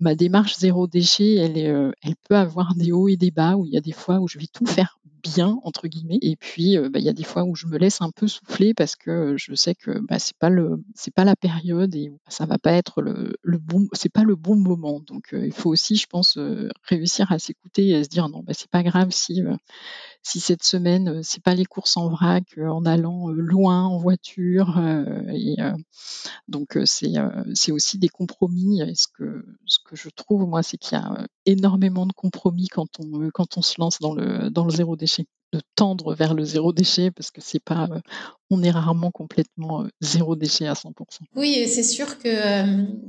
ma 0.00 0.14
démarche 0.14 0.56
zéro 0.58 0.86
déchet, 0.86 1.34
elle, 1.34 1.92
elle 2.02 2.16
peut 2.28 2.36
avoir 2.36 2.74
des 2.76 2.92
hauts 2.92 3.08
et 3.08 3.16
des 3.16 3.32
bas 3.32 3.56
où 3.56 3.66
il 3.66 3.72
y 3.72 3.78
a 3.78 3.80
des 3.80 3.92
fois 3.92 4.20
où 4.20 4.28
je 4.28 4.38
vais 4.38 4.46
tout 4.46 4.66
faire 4.66 4.98
bien 5.22 5.58
entre 5.64 5.88
guillemets. 5.88 6.18
Et 6.22 6.36
puis 6.36 6.76
bah, 6.78 6.98
il 6.98 7.04
y 7.04 7.08
a 7.08 7.12
des 7.12 7.24
fois 7.24 7.44
où 7.44 7.54
je 7.54 7.66
me 7.66 7.78
laisse 7.78 8.00
un 8.00 8.10
peu 8.10 8.26
souffler 8.28 8.74
parce 8.74 8.96
que 8.96 9.36
je 9.36 9.54
sais 9.54 9.74
que 9.74 10.00
bah, 10.08 10.18
c'est 10.18 10.36
pas 10.36 10.50
le 10.50 10.82
c'est 10.94 11.14
pas 11.14 11.24
la 11.24 11.36
période 11.36 11.94
et 11.94 12.12
ça 12.28 12.46
va 12.46 12.58
pas 12.58 12.72
être 12.72 13.02
le, 13.02 13.34
le 13.42 13.58
bon 13.58 13.86
c'est 13.92 14.12
pas 14.12 14.24
le 14.24 14.36
bon 14.36 14.56
moment. 14.56 15.00
Donc 15.00 15.30
il 15.32 15.52
faut 15.52 15.70
aussi 15.70 15.96
je 15.96 16.06
pense 16.06 16.38
réussir 16.84 17.30
à 17.32 17.38
s'écouter 17.38 17.88
et 17.88 17.96
à 17.96 18.04
se 18.04 18.08
dire 18.08 18.28
non 18.28 18.42
bah 18.44 18.52
c'est 18.54 18.70
pas 18.70 18.82
grave 18.82 19.10
si 19.10 19.42
si 20.22 20.40
cette 20.40 20.62
semaine 20.62 21.22
c'est 21.22 21.42
pas 21.42 21.54
les 21.54 21.64
courses 21.64 21.96
en 21.96 22.08
vrac 22.08 22.44
en 22.58 22.84
allant 22.84 23.28
loin 23.28 23.84
en 23.84 23.98
voiture 23.98 24.78
et 25.32 25.56
donc 26.48 26.78
c'est 26.84 27.12
c'est 27.54 27.72
aussi 27.72 27.98
des 27.98 28.08
compromis. 28.08 28.82
Ce 28.94 29.06
que 29.08 29.44
ce 29.66 29.78
que 29.84 29.96
je 29.96 30.08
trouve 30.10 30.46
moi 30.46 30.62
c'est 30.62 30.76
qu'il 30.76 30.98
y 30.98 31.00
a 31.00 31.26
énormément 31.46 32.06
de 32.06 32.12
compromis 32.12 32.68
quand 32.68 32.88
on 33.00 33.30
quand 33.32 33.56
on 33.56 33.62
se 33.62 33.80
lance 33.80 33.98
dans 34.00 34.14
le 34.14 34.50
dans 34.50 34.64
le 34.64 34.70
zéro 34.70 34.96
déchet 34.96 35.11
de 35.52 35.60
tendre 35.76 36.14
vers 36.14 36.34
le 36.34 36.44
zéro 36.44 36.72
déchet 36.72 37.10
parce 37.10 37.30
que 37.30 37.40
c'est 37.40 37.62
pas 37.62 37.88
on 38.50 38.62
est 38.62 38.70
rarement 38.70 39.10
complètement 39.10 39.86
zéro 40.00 40.36
déchet 40.36 40.66
à 40.66 40.74
100%. 40.74 40.92
Oui, 41.36 41.66
c'est 41.66 41.82
sûr 41.82 42.18
que 42.18 42.64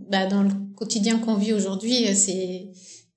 bah, 0.10 0.26
dans 0.26 0.44
le 0.44 0.52
quotidien 0.76 1.20
qu'on 1.20 1.36
vit 1.36 1.54
aujourd'hui, 1.54 2.16
c'est 2.16 2.70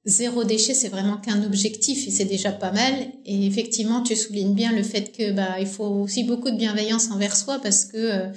zéro 0.07 0.45
déchet, 0.45 0.73
c'est 0.73 0.89
vraiment 0.89 1.19
qu'un 1.19 1.43
objectif 1.45 2.07
et 2.07 2.11
c'est 2.11 2.25
déjà 2.25 2.53
pas 2.53 2.73
mal. 2.73 2.95
Et 3.25 3.47
effectivement, 3.47 4.03
tu 4.03 4.17
soulignes 4.17 4.55
bien 4.55 4.73
le 4.73 4.83
fait 4.83 5.13
que 5.13 5.33
bah 5.33 5.61
il 5.61 5.67
faut 5.67 5.85
aussi 5.85 6.25
beaucoup 6.25 6.51
de 6.51 6.57
bienveillance 6.57 7.11
envers 7.11 7.37
soi 7.37 7.59
parce 7.61 7.85
que 7.85 8.31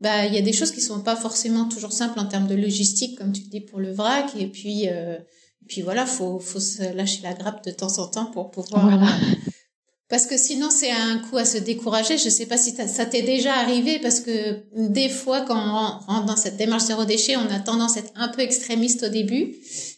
bah 0.00 0.26
il 0.26 0.34
y 0.34 0.38
a 0.38 0.42
des 0.42 0.52
choses 0.52 0.72
qui 0.72 0.80
sont 0.80 1.00
pas 1.00 1.16
forcément 1.16 1.68
toujours 1.68 1.92
simples 1.92 2.18
en 2.18 2.26
termes 2.26 2.48
de 2.48 2.56
logistique, 2.56 3.16
comme 3.16 3.32
tu 3.32 3.42
le 3.42 3.48
dis 3.48 3.60
pour 3.60 3.78
le 3.78 3.92
vrac. 3.92 4.30
Et 4.36 4.48
puis 4.48 4.88
euh, 4.88 5.16
puis 5.68 5.82
voilà, 5.82 6.06
faut 6.06 6.40
faut 6.40 6.60
se 6.60 6.92
lâcher 6.94 7.22
la 7.22 7.34
grappe 7.34 7.64
de 7.64 7.70
temps 7.70 7.98
en 7.98 8.08
temps 8.08 8.26
pour 8.26 8.50
pouvoir 8.50 8.88
voilà. 8.88 9.06
Parce 10.12 10.26
que 10.26 10.36
sinon, 10.36 10.68
c'est 10.68 10.90
un 10.90 11.20
coup 11.20 11.38
à 11.38 11.46
se 11.46 11.56
décourager. 11.56 12.18
Je 12.18 12.28
sais 12.28 12.44
pas 12.44 12.58
si 12.58 12.74
ça 12.74 13.06
t'est 13.06 13.22
déjà 13.22 13.54
arrivé 13.54 13.98
parce 13.98 14.20
que 14.20 14.58
des 14.76 15.08
fois, 15.08 15.40
quand 15.40 15.56
on 15.56 16.12
rentre 16.12 16.26
dans 16.26 16.36
cette 16.36 16.58
démarche 16.58 16.82
zéro 16.82 17.06
déchet, 17.06 17.34
on 17.38 17.50
a 17.50 17.58
tendance 17.60 17.96
à 17.96 18.00
être 18.00 18.12
un 18.14 18.28
peu 18.28 18.42
extrémiste 18.42 19.04
au 19.04 19.08
début. 19.08 19.54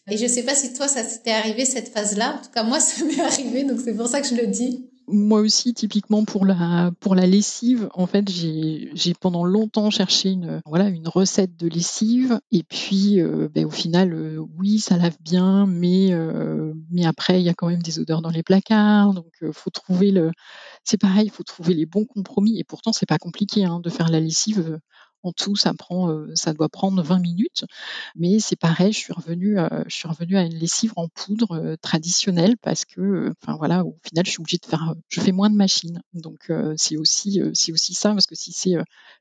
Et 0.09 0.17
je 0.17 0.29
sais 0.29 0.45
pas 0.45 0.55
si 0.55 0.73
toi, 0.73 0.87
ça 0.87 1.03
t'est 1.03 1.33
arrivé 1.33 1.65
cette 1.65 1.89
phase-là. 1.89 2.37
En 2.39 2.45
tout 2.45 2.53
cas, 2.55 2.63
moi, 2.63 2.79
ça 2.81 3.05
m'est 3.05 3.19
arrivé, 3.19 3.65
donc 3.65 3.81
c'est 3.85 3.93
pour 3.93 4.07
ça 4.07 4.21
que 4.21 4.29
je 4.29 4.37
le 4.37 4.47
dis. 4.47 4.89
Moi 5.07 5.41
aussi, 5.41 5.75
typiquement 5.75 6.25
pour 6.25 6.47
la 6.47 6.91
pour 7.01 7.15
la 7.15 7.27
lessive, 7.27 7.89
en 7.95 8.07
fait, 8.07 8.29
j'ai 8.31 9.15
pendant 9.21 9.45
longtemps 9.45 9.91
cherché 9.91 10.31
une 10.31 10.61
voilà 10.67 10.89
une 10.89 11.09
recette 11.09 11.57
de 11.57 11.69
lessive. 11.69 12.41
Et 12.53 12.63
puis 12.63 13.21
euh, 13.21 13.49
ben, 13.53 13.67
au 13.67 13.71
final, 13.71 14.13
euh, 14.15 14.39
oui, 14.59 14.79
ça 14.79 14.97
lave 14.97 15.17
bien, 15.21 15.67
mais 15.67 16.13
euh, 16.13 16.73
mais 16.91 17.05
après 17.05 17.41
il 17.41 17.45
y 17.45 17.49
a 17.49 17.55
quand 17.55 17.69
même 17.69 17.83
des 17.83 17.99
odeurs 17.99 18.23
dans 18.23 18.31
les 18.31 18.43
placards, 18.43 19.15
donc 19.15 19.33
faut 19.53 19.71
trouver 19.71 20.11
le 20.11 20.31
c'est 20.85 21.01
pareil, 21.01 21.27
il 21.27 21.31
faut 21.31 21.43
trouver 21.43 21.75
les 21.75 21.87
bons 21.87 22.05
compromis. 22.07 22.59
Et 22.59 22.65
pourtant 22.65 22.93
c'est 22.93 23.07
pas 23.07 23.19
compliqué 23.19 23.65
hein, 23.65 23.81
de 23.81 23.91
faire 23.91 24.09
la 24.09 24.21
lessive 24.21 24.79
en 25.25 25.33
tout, 25.33 25.57
ça 25.57 25.73
euh, 25.91 26.53
doit 26.53 26.69
prendre 26.69 27.03
20 27.03 27.19
minutes. 27.19 27.65
Mais 28.15 28.39
c'est 28.39 28.57
pareil, 28.57 28.93
je 28.93 28.99
suis 28.99 29.13
revenue, 29.13 29.59
euh, 29.59 29.83
je 29.87 29.95
suis 29.95 30.09
revenue 30.09 30.37
à 30.37 30.43
une 30.43 30.55
lessive 30.55 30.93
en 30.97 31.09
poudre 31.09 31.53
euh, 31.53 31.77
traditionnelle 31.81 32.57
parce 32.59 32.85
que, 32.85 33.33
voilà, 33.59 33.85
au 33.85 33.97
final, 34.07 34.25
je 34.27 34.31
suis 34.31 34.41
obligée 34.41 34.59
de 34.59 34.67
faire, 34.67 34.95
je 35.09 35.21
fais 35.21 35.33
moins 35.33 35.51
de 35.51 35.57
machines. 35.57 36.03
Donc 36.13 36.53
c'est 36.77 36.97
aussi, 36.97 37.41
c'est 37.55 37.73
aussi 37.73 37.95
ça 37.95 38.13
parce 38.13 38.27
que 38.27 38.35
si 38.35 38.53
c'est 38.53 38.77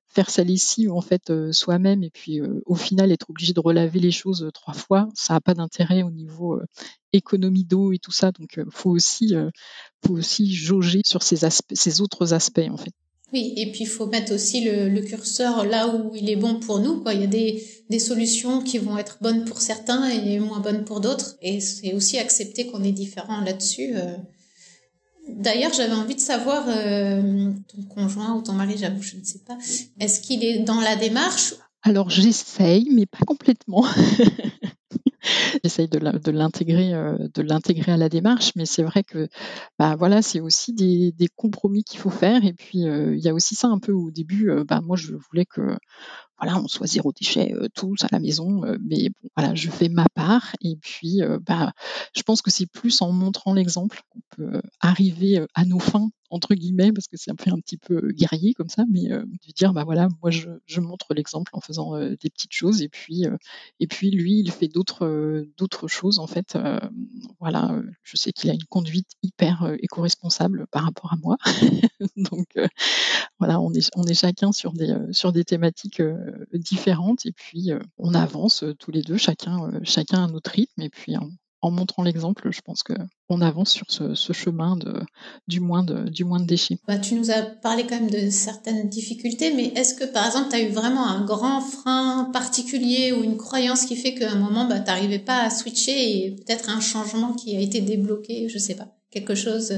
faire 0.07 0.29
sa 0.29 0.43
lessive 0.43 0.91
en 0.91 1.01
fait 1.01 1.31
soi-même 1.51 2.03
et 2.03 2.09
puis 2.09 2.41
au 2.65 2.75
final 2.75 3.11
être 3.11 3.29
obligé 3.29 3.53
de 3.53 3.59
relaver 3.59 3.99
les 3.99 4.11
choses 4.11 4.49
trois 4.53 4.73
fois, 4.73 5.09
ça 5.15 5.33
n'a 5.33 5.41
pas 5.41 5.53
d'intérêt 5.53 6.03
au 6.03 6.11
niveau 6.11 6.59
économie 7.13 7.63
d'eau 7.63 7.91
et 7.93 7.99
tout 7.99 8.11
ça. 8.11 8.31
Donc 8.31 8.59
faut 8.69 8.91
aussi, 8.91 9.33
faut 10.05 10.13
aussi 10.13 10.53
jauger 10.53 11.01
sur 11.05 11.23
ces 11.23 11.45
aspects, 11.45 11.75
ces 11.75 12.01
autres 12.01 12.33
aspects 12.33 12.69
en 12.69 12.77
fait. 12.77 12.93
Oui, 13.33 13.51
et 13.57 13.71
puis 13.71 13.81
il 13.81 13.87
faut 13.87 14.05
mettre 14.05 14.31
aussi 14.31 14.61
le, 14.61 15.01
curseur 15.01 15.65
là 15.65 15.87
où 15.87 16.15
il 16.15 16.29
est 16.29 16.35
bon 16.35 16.59
pour 16.59 16.79
nous. 16.79 17.03
Il 17.11 17.19
y 17.19 17.23
a 17.23 17.27
des, 17.27 17.65
des 17.89 17.97
solutions 17.97 18.61
qui 18.61 18.77
vont 18.77 18.95
être 18.97 19.17
bonnes 19.21 19.43
pour 19.45 19.59
certains 19.59 20.07
et 20.07 20.39
moins 20.39 20.59
bonnes 20.59 20.85
pour 20.85 21.01
d'autres. 21.01 21.35
Et 21.41 21.59
c'est 21.59 21.93
aussi 21.93 22.19
accepter 22.19 22.67
qu'on 22.67 22.83
est 22.83 22.91
différent 22.91 23.41
là-dessus. 23.41 23.93
Euh. 23.95 24.15
D'ailleurs, 25.27 25.73
j'avais 25.73 25.95
envie 25.95 26.13
de 26.13 26.19
savoir, 26.19 26.65
euh, 26.67 27.51
ton 27.67 27.81
conjoint 27.83 28.35
ou 28.35 28.43
ton 28.43 28.53
mari, 28.53 28.75
j'avoue, 28.77 29.01
je 29.01 29.15
ne 29.15 29.23
sais 29.23 29.39
pas, 29.39 29.57
est-ce 29.99 30.21
qu'il 30.21 30.43
est 30.43 30.59
dans 30.59 30.81
la 30.81 30.95
démarche? 30.95 31.55
Alors 31.81 32.09
j'essaye, 32.09 32.87
mais 32.91 33.05
pas 33.05 33.25
complètement. 33.25 33.85
j'essaye 35.63 35.87
de 35.87 36.31
l'intégrer 36.31 36.93
euh, 36.93 37.17
de 37.33 37.41
l'intégrer 37.41 37.93
à 37.93 37.97
la 37.97 38.09
démarche 38.09 38.51
mais 38.55 38.65
c'est 38.65 38.83
vrai 38.83 39.03
que 39.03 39.29
bah 39.79 39.95
voilà 39.95 40.21
c'est 40.21 40.41
aussi 40.41 40.73
des, 40.73 41.13
compromis 41.35 41.83
qu'il 41.83 41.99
faut 41.99 42.09
faire. 42.09 42.43
Et 42.45 42.53
puis 42.53 42.87
euh, 42.87 43.15
il 43.15 43.23
y 43.23 43.29
a 43.29 43.33
aussi 43.33 43.55
ça 43.55 43.67
un 43.67 43.79
peu 43.79 43.91
au 43.93 44.11
début 44.11 44.49
euh, 44.49 44.63
bah 44.67 44.81
moi 44.81 44.97
je 44.97 45.13
voulais 45.13 45.45
que 45.45 45.77
voilà, 46.39 46.59
on 46.59 46.67
soit 46.67 46.87
zéro 46.87 47.11
déchet 47.13 47.53
tous 47.73 48.03
à 48.03 48.07
la 48.11 48.19
maison, 48.19 48.61
mais 48.81 49.09
voilà, 49.35 49.55
je 49.55 49.69
fais 49.69 49.89
ma 49.89 50.05
part 50.13 50.53
et 50.61 50.75
puis 50.75 51.21
bah, 51.45 51.73
je 52.15 52.21
pense 52.23 52.41
que 52.41 52.51
c'est 52.51 52.65
plus 52.65 53.01
en 53.01 53.11
montrant 53.11 53.53
l'exemple 53.53 54.01
qu'on 54.09 54.21
peut 54.35 54.61
arriver 54.81 55.45
à 55.53 55.65
nos 55.65 55.79
fins 55.79 56.09
entre 56.29 56.55
guillemets 56.55 56.91
parce 56.91 57.07
que 57.07 57.15
c'est 57.15 57.29
un 57.29 57.35
peu 57.35 57.51
un 57.51 57.59
petit 57.59 57.77
peu 57.77 58.11
guerrier 58.11 58.53
comme 58.55 58.69
ça, 58.69 58.83
mais 58.89 59.03
de 59.03 59.53
dire 59.55 59.71
bah 59.71 59.83
voilà, 59.83 60.07
moi 60.21 60.31
je, 60.31 60.49
je 60.65 60.81
montre 60.81 61.13
l'exemple 61.13 61.51
en 61.53 61.61
faisant 61.61 61.97
des 61.99 62.29
petites 62.29 62.53
choses 62.53 62.81
et 62.81 62.89
puis 62.89 63.25
et 63.79 63.87
puis 63.87 64.09
lui 64.09 64.39
il 64.39 64.51
fait 64.51 64.67
d'autres 64.67 65.45
d'autres 65.57 65.87
choses 65.87 66.19
en 66.19 66.27
fait. 66.27 66.57
voilà, 67.39 67.79
je 68.03 68.17
sais 68.17 68.31
qu'il 68.31 68.49
a 68.49 68.53
une 68.53 68.63
conduite 68.65 69.11
hyper 69.21 69.75
éco-responsable 69.79 70.65
par 70.71 70.85
rapport 70.85 71.13
à 71.13 71.17
moi, 71.17 71.37
donc 72.17 72.47
voilà, 73.39 73.59
on 73.59 73.71
est 73.73 73.89
on 73.95 74.03
est 74.03 74.13
chacun 74.13 74.51
sur 74.51 74.73
des 74.73 74.95
sur 75.11 75.31
des 75.31 75.43
thématiques 75.43 76.01
différentes 76.53 77.25
et 77.25 77.31
puis 77.31 77.71
on 77.97 78.13
avance 78.13 78.63
tous 78.79 78.91
les 78.91 79.01
deux, 79.01 79.17
chacun, 79.17 79.71
chacun 79.83 80.25
à 80.25 80.27
notre 80.27 80.51
rythme 80.51 80.81
et 80.81 80.89
puis 80.89 81.15
en, 81.17 81.71
montrant 81.71 82.03
l'exemple, 82.03 82.49
je 82.51 82.59
pense 82.59 82.83
que 82.83 82.93
on 83.29 83.39
avance 83.39 83.71
sur 83.71 83.85
ce, 83.89 84.33
chemin 84.33 84.77
du, 85.47 85.61
moins 85.61 85.81
de, 85.83 86.09
du 86.09 86.25
moins 86.25 86.41
de 86.41 86.45
déchets. 86.45 86.77
Bah, 86.87 86.99
tu 86.99 87.15
nous 87.15 87.31
as 87.31 87.41
parlé 87.41 87.87
quand 87.87 87.99
même 87.99 88.09
de 88.09 88.29
certaines 88.29 88.89
difficultés, 88.89 89.53
mais 89.53 89.67
est-ce 89.75 89.95
que 89.95 90.03
par 90.03 90.25
exemple 90.25 90.49
tu 90.49 90.57
as 90.57 90.61
eu 90.61 90.69
vraiment 90.69 91.07
un 91.07 91.23
grand 91.23 91.61
frein 91.61 92.29
particulier 92.33 93.13
ou 93.13 93.23
une 93.23 93.37
croyance 93.37 93.85
qui 93.85 93.95
fait 93.95 94.13
qu'à 94.13 94.31
un 94.31 94.35
moment 94.35 94.67
bah, 94.67 94.79
tu 94.79 94.87
n'arrivais 94.87 95.19
pas 95.19 95.41
à 95.41 95.49
switcher 95.49 96.25
et 96.25 96.31
peut-être 96.31 96.69
un 96.69 96.81
changement 96.81 97.33
qui 97.33 97.55
a 97.55 97.59
été 97.59 97.79
débloqué, 97.81 98.49
je 98.49 98.57
sais 98.57 98.75
pas, 98.75 98.95
quelque 99.09 99.35
chose 99.35 99.73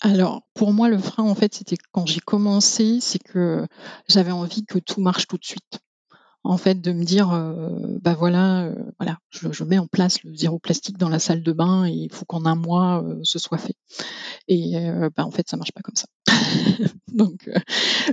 alors, 0.00 0.42
pour 0.54 0.72
moi, 0.72 0.88
le 0.88 0.98
frein, 0.98 1.24
en 1.24 1.34
fait, 1.34 1.54
c'était 1.54 1.76
quand 1.92 2.06
j'ai 2.06 2.20
commencé, 2.20 3.00
c'est 3.00 3.18
que 3.18 3.66
j'avais 4.08 4.30
envie 4.30 4.64
que 4.64 4.78
tout 4.78 5.00
marche 5.00 5.26
tout 5.26 5.36
de 5.36 5.44
suite. 5.44 5.80
En 6.42 6.56
fait, 6.56 6.80
de 6.80 6.92
me 6.92 7.04
dire, 7.04 7.32
euh, 7.32 7.98
bah 8.00 8.14
voilà, 8.14 8.64
euh, 8.64 8.74
voilà, 8.98 9.18
je, 9.30 9.64
mets 9.64 9.78
en 9.78 9.86
place 9.86 10.22
le 10.24 10.34
zéro 10.34 10.58
plastique 10.58 10.96
dans 10.96 11.10
la 11.10 11.18
salle 11.18 11.42
de 11.42 11.52
bain 11.52 11.84
et 11.84 11.92
il 11.92 12.12
faut 12.12 12.24
qu'en 12.24 12.46
un 12.46 12.54
mois 12.54 13.04
euh, 13.04 13.20
ce 13.24 13.38
soit 13.38 13.58
fait. 13.58 13.76
Et 14.48 14.72
bah 15.16 15.26
en 15.26 15.30
fait, 15.30 15.48
ça 15.48 15.58
marche 15.58 15.72
pas 15.72 15.82
comme 15.82 15.96
ça. 15.96 16.06
Donc, 17.14 17.48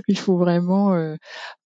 il 0.08 0.18
faut 0.18 0.36
vraiment 0.36 1.16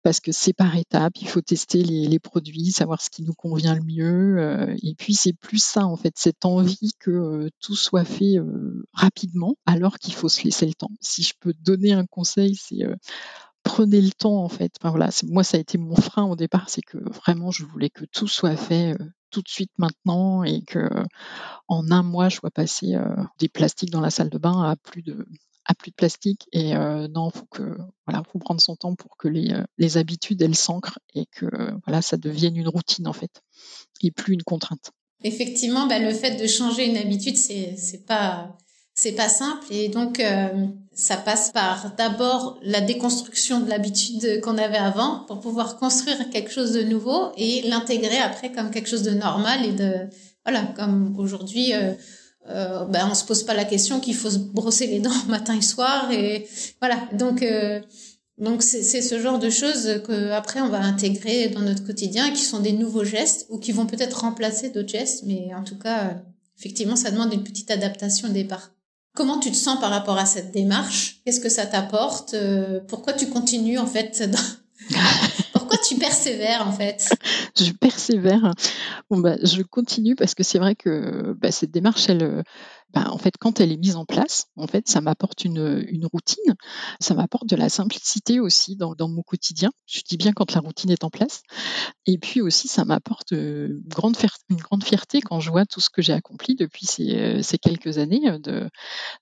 parce 0.03 0.19
que 0.19 0.31
c'est 0.31 0.53
par 0.53 0.75
étapes, 0.75 1.13
il 1.21 1.27
faut 1.27 1.41
tester 1.41 1.83
les, 1.83 2.19
produits, 2.19 2.71
savoir 2.71 3.01
ce 3.01 3.09
qui 3.09 3.23
nous 3.23 3.33
convient 3.33 3.75
le 3.75 3.83
mieux. 3.83 4.39
Euh, 4.39 4.75
et 4.81 4.95
puis 4.95 5.13
c'est 5.13 5.33
plus 5.33 5.63
ça 5.63 5.85
en 5.85 5.95
fait, 5.95 6.13
cette 6.17 6.45
envie 6.45 6.91
que 6.99 7.11
euh, 7.11 7.49
tout 7.59 7.75
soit 7.75 8.05
fait 8.05 8.37
euh, 8.37 8.85
rapidement, 8.93 9.55
alors 9.65 9.99
qu'il 9.99 10.13
faut 10.13 10.29
se 10.29 10.43
laisser 10.43 10.65
le 10.65 10.73
temps. 10.73 10.91
Si 11.01 11.23
je 11.23 11.33
peux 11.39 11.53
donner 11.61 11.93
un 11.93 12.05
conseil, 12.05 12.55
c'est 12.55 12.79
prenez 13.63 14.01
le 14.01 14.11
temps 14.11 14.43
en 14.43 14.49
fait. 14.49 14.71
Enfin, 14.81 14.89
voilà, 14.89 15.09
moi 15.29 15.43
ça 15.43 15.57
a 15.57 15.59
été 15.59 15.77
mon 15.77 15.95
frein 15.95 16.23
au 16.23 16.35
départ, 16.35 16.69
c'est 16.69 16.81
que 16.81 16.97
vraiment 16.97 17.51
je 17.51 17.65
voulais 17.65 17.89
que 17.89 18.05
tout 18.05 18.27
soit 18.27 18.55
fait 18.55 18.95
tout 19.29 19.41
de 19.41 19.47
suite 19.47 19.71
maintenant 19.77 20.43
et 20.43 20.63
que 20.63 20.89
en 21.67 21.91
un 21.91 22.03
mois 22.03 22.29
je 22.29 22.37
sois 22.37 22.51
passé 22.51 22.95
des 23.39 23.49
plastiques 23.49 23.91
dans 23.91 24.01
la 24.01 24.09
salle 24.09 24.29
de 24.29 24.37
bain 24.39 24.63
à 24.63 24.75
plus 24.75 25.03
de 25.03 25.27
plus 25.73 25.91
de 25.91 25.95
plastique. 25.95 26.47
Et 26.51 26.75
euh, 26.75 27.07
non, 27.07 27.29
faut 27.29 27.45
que 27.45 27.77
voilà, 28.05 28.23
faut 28.31 28.39
prendre 28.39 28.61
son 28.61 28.75
temps 28.75 28.95
pour 28.95 29.17
que 29.17 29.27
les, 29.27 29.51
euh, 29.51 29.63
les 29.77 29.97
habitudes 29.97 30.41
elles 30.41 30.55
s'ancrent 30.55 30.99
et 31.13 31.25
que 31.25 31.45
voilà, 31.85 32.01
ça 32.01 32.17
devienne 32.17 32.55
une 32.55 32.67
routine 32.67 33.07
en 33.07 33.13
fait, 33.13 33.41
et 34.01 34.11
plus 34.11 34.33
une 34.33 34.43
contrainte. 34.43 34.91
Effectivement, 35.23 35.87
bah, 35.87 35.99
le 35.99 36.13
fait 36.13 36.41
de 36.41 36.47
changer 36.47 36.89
une 36.89 36.97
habitude, 36.97 37.37
c'est 37.37 37.75
c'est 37.77 38.05
pas 38.05 38.57
c'est 38.93 39.13
pas 39.13 39.29
simple 39.29 39.65
et 39.71 39.87
donc 39.87 40.19
euh, 40.19 40.67
ça 40.93 41.15
passe 41.17 41.51
par 41.51 41.95
d'abord 41.95 42.59
la 42.61 42.81
déconstruction 42.81 43.61
de 43.61 43.69
l'habitude 43.69 44.41
qu'on 44.41 44.57
avait 44.57 44.77
avant 44.77 45.23
pour 45.27 45.39
pouvoir 45.39 45.77
construire 45.77 46.29
quelque 46.29 46.51
chose 46.51 46.73
de 46.73 46.83
nouveau 46.83 47.31
et 47.37 47.61
l'intégrer 47.63 48.17
après 48.17 48.51
comme 48.51 48.69
quelque 48.69 48.89
chose 48.89 49.03
de 49.03 49.11
normal 49.11 49.65
et 49.65 49.71
de 49.71 49.93
voilà 50.43 50.63
comme 50.75 51.15
aujourd'hui 51.17 51.71
euh, 52.49 52.85
ben 52.85 53.07
on 53.09 53.15
se 53.15 53.23
pose 53.23 53.43
pas 53.43 53.53
la 53.53 53.65
question 53.65 53.99
qu'il 53.99 54.15
faut 54.15 54.29
se 54.29 54.37
brosser 54.37 54.87
les 54.87 54.99
dents 54.99 55.11
matin 55.27 55.55
et 55.55 55.61
soir 55.61 56.11
et 56.11 56.47
voilà. 56.79 56.97
Donc 57.13 57.43
euh, 57.43 57.81
donc 58.37 58.63
c'est 58.63 59.01
ce 59.01 59.19
genre 59.19 59.37
de 59.37 59.49
choses 59.49 60.01
que 60.05 60.31
après 60.31 60.61
on 60.61 60.69
va 60.69 60.79
intégrer 60.79 61.49
dans 61.49 61.61
notre 61.61 61.85
quotidien 61.85 62.31
qui 62.31 62.41
sont 62.41 62.59
des 62.59 62.73
nouveaux 62.73 63.03
gestes 63.03 63.45
ou 63.49 63.59
qui 63.59 63.71
vont 63.71 63.85
peut-être 63.85 64.21
remplacer 64.21 64.69
d'autres 64.69 64.89
gestes. 64.89 65.23
Mais 65.25 65.53
en 65.53 65.63
tout 65.63 65.77
cas 65.77 66.21
effectivement 66.57 66.95
ça 66.95 67.11
demande 67.11 67.33
une 67.33 67.43
petite 67.43 67.69
adaptation 67.69 68.29
au 68.29 68.31
départ. 68.31 68.71
Comment 69.13 69.39
tu 69.39 69.51
te 69.51 69.57
sens 69.57 69.79
par 69.79 69.89
rapport 69.89 70.17
à 70.17 70.25
cette 70.25 70.51
démarche? 70.51 71.21
Qu'est-ce 71.25 71.41
que 71.41 71.49
ça 71.49 71.65
t'apporte? 71.65 72.33
Euh, 72.33 72.79
Pourquoi 72.87 73.13
tu 73.13 73.27
continues 73.27 73.77
en 73.77 73.87
fait 73.87 74.15
Pourquoi 74.15 74.39
tu 75.87 75.95
persévères 75.95 76.67
en 76.67 76.71
fait 76.71 77.09
Je 77.59 77.71
persévère. 77.71 78.53
Bon 79.09 79.19
bah, 79.19 79.35
je 79.43 79.61
continue 79.61 80.15
parce 80.15 80.35
que 80.35 80.43
c'est 80.43 80.59
vrai 80.59 80.75
que 80.75 81.33
bah, 81.33 81.51
cette 81.51 81.71
démarche, 81.71 82.09
elle, 82.09 82.43
bah, 82.93 83.07
en 83.09 83.17
fait, 83.17 83.35
quand 83.39 83.59
elle 83.59 83.71
est 83.71 83.77
mise 83.77 83.95
en 83.95 84.05
place, 84.05 84.47
en 84.57 84.67
fait, 84.67 84.87
ça 84.87 85.01
m'apporte 85.01 85.45
une, 85.45 86.05
routine, 86.11 86.55
ça 86.99 87.13
m'apporte 87.13 87.47
de 87.47 87.55
la 87.55 87.69
simplicité 87.69 88.39
aussi 88.39 88.75
dans, 88.75 88.95
mon 89.07 89.21
quotidien. 89.21 89.71
Je 89.85 90.01
dis 90.07 90.17
bien 90.17 90.33
quand 90.33 90.53
la 90.53 90.61
routine 90.61 90.91
est 90.91 91.03
en 91.03 91.09
place. 91.09 91.43
Et 92.05 92.17
puis 92.17 92.41
aussi, 92.41 92.67
ça 92.67 92.83
m'apporte 92.83 93.33
euh, 93.33 93.67
une 94.49 94.57
grande, 94.57 94.83
fierté 94.83 95.21
quand 95.21 95.39
je 95.39 95.51
vois 95.51 95.65
tout 95.65 95.79
ce 95.79 95.89
que 95.89 96.01
j'ai 96.01 96.13
accompli 96.13 96.55
depuis 96.55 96.85
ces, 96.85 97.15
euh, 97.15 97.57
quelques 97.61 97.97
années, 97.97 98.29
euh, 98.29 98.67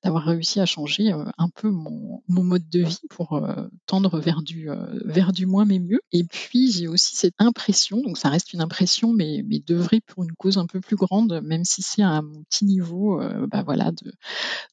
d'avoir 0.03 0.23
réussi 0.23 0.59
à 0.59 0.65
changer 0.65 1.11
un 1.11 1.49
peu 1.49 1.69
mon, 1.69 2.21
mode 2.27 2.67
de 2.69 2.81
vie 2.81 3.01
pour 3.09 3.41
tendre 3.85 4.19
vers 4.19 4.41
du, 4.41 4.69
vers 5.05 5.33
du 5.33 5.45
moins 5.45 5.65
mais 5.65 5.79
mieux. 5.79 5.99
Et 6.11 6.23
puis, 6.23 6.71
j'ai 6.71 6.87
aussi 6.87 7.15
cette 7.15 7.35
impression, 7.37 8.01
donc 8.01 8.17
ça 8.17 8.29
reste 8.29 8.53
une 8.53 8.61
impression, 8.61 9.13
mais, 9.13 9.43
mais 9.45 9.59
d'œuvrer 9.59 10.01
pour 10.01 10.23
une 10.23 10.31
cause 10.31 10.57
un 10.57 10.65
peu 10.65 10.79
plus 10.79 10.95
grande, 10.95 11.41
même 11.43 11.65
si 11.65 11.81
c'est 11.81 12.01
à 12.01 12.21
mon 12.21 12.43
petit 12.43 12.65
niveau. 12.65 13.19
Bah, 13.51 13.58
bah, 13.59 13.63
voilà, 13.65 13.91
de 13.91 14.11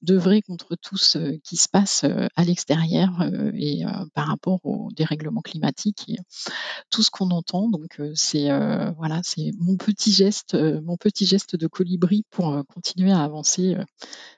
d'œuvrer 0.02 0.42
contre 0.42 0.76
tout 0.76 0.96
ce 0.96 1.38
qui 1.38 1.56
se 1.56 1.68
passe 1.68 2.04
euh, 2.04 2.26
à 2.36 2.44
l'extérieur 2.44 3.20
euh, 3.20 3.50
et 3.54 3.84
euh, 3.84 3.88
par 4.14 4.28
rapport 4.28 4.64
au 4.64 4.90
dérèglement 4.92 5.40
climatique 5.40 6.04
et 6.08 6.16
tout 6.90 7.02
ce 7.02 7.10
qu'on 7.10 7.30
entend. 7.30 7.68
Donc 7.68 8.00
c'est 8.14 8.48
voilà, 8.96 9.20
c'est 9.22 9.52
mon 9.58 9.76
petit 9.76 10.12
geste, 10.12 10.54
mon 10.54 10.96
petit 10.96 11.26
geste 11.26 11.56
de 11.56 11.66
colibri 11.66 12.24
pour 12.30 12.62
continuer 12.72 13.12
à 13.12 13.22
avancer 13.22 13.76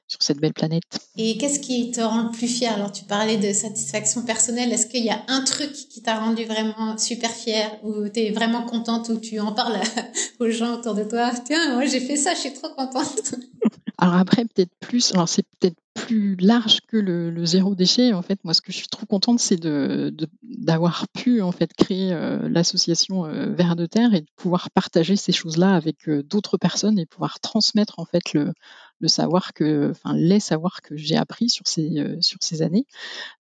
sur 0.08 0.22
cette 0.22 0.38
belle 0.38 0.54
planète. 0.54 0.82
Et 1.16 1.36
qu'est-ce 1.36 1.60
qui 1.60 1.90
te 1.90 2.00
rend 2.00 2.24
le 2.24 2.30
plus 2.30 2.48
fier? 2.48 2.72
Alors, 2.72 2.90
tu 2.90 3.04
parlais 3.04 3.36
de 3.36 3.52
satisfaction 3.52 4.22
personnelle. 4.22 4.72
Est-ce 4.72 4.86
qu'il 4.86 5.04
y 5.04 5.10
a 5.10 5.22
un 5.28 5.44
truc 5.44 5.72
qui 5.72 6.02
t'a 6.02 6.18
rendu 6.18 6.44
vraiment 6.44 6.96
super 6.96 7.30
fier 7.30 7.70
ou 7.82 8.08
tu 8.08 8.20
es 8.20 8.30
vraiment 8.30 8.62
contente 8.62 9.10
ou 9.10 9.18
tu 9.18 9.38
en 9.38 9.52
parles 9.52 9.78
aux 10.40 10.50
gens 10.50 10.74
autour 10.74 10.94
de 10.94 11.04
toi? 11.04 11.30
Tiens, 11.44 11.74
moi 11.74 11.84
j'ai 11.84 12.00
fait 12.00 12.16
ça, 12.16 12.34
je 12.34 12.40
suis 12.40 12.52
trop 12.54 12.70
contente. 12.74 13.34
Alors 13.98 14.14
après, 14.14 14.44
peut-être 14.44 14.70
plus, 14.78 15.12
alors 15.12 15.28
c'est 15.28 15.42
peut-être 15.58 15.76
plus 15.94 16.36
large 16.36 16.78
que 16.86 16.96
le, 16.96 17.44
zéro 17.44 17.74
déchet. 17.74 18.12
En 18.12 18.22
fait, 18.22 18.38
moi, 18.44 18.54
ce 18.54 18.60
que 18.60 18.70
je 18.70 18.76
suis 18.76 18.86
trop 18.86 19.06
contente, 19.06 19.40
c'est 19.40 19.56
de, 19.56 20.14
d'avoir 20.42 21.08
pu 21.08 21.42
en 21.42 21.50
fait 21.50 21.72
créer 21.74 22.12
euh, 22.12 22.48
l'association 22.48 23.26
euh, 23.26 23.52
Vers 23.52 23.74
de 23.74 23.86
Terre 23.86 24.14
et 24.14 24.20
de 24.20 24.26
pouvoir 24.36 24.70
partager 24.70 25.16
ces 25.16 25.32
choses-là 25.32 25.74
avec 25.74 26.08
euh, 26.08 26.22
d'autres 26.22 26.56
personnes 26.56 26.98
et 27.00 27.06
pouvoir 27.06 27.40
transmettre 27.40 27.98
en 27.98 28.04
fait 28.04 28.32
le, 28.34 28.52
le 29.00 29.08
savoir 29.08 29.52
que, 29.52 29.90
enfin, 29.90 30.14
les 30.14 30.40
savoirs 30.40 30.80
que 30.82 30.96
j'ai 30.96 31.16
appris 31.16 31.48
sur 31.48 31.66
ces, 31.66 31.98
euh, 31.98 32.16
sur 32.20 32.38
ces 32.40 32.62
années, 32.62 32.86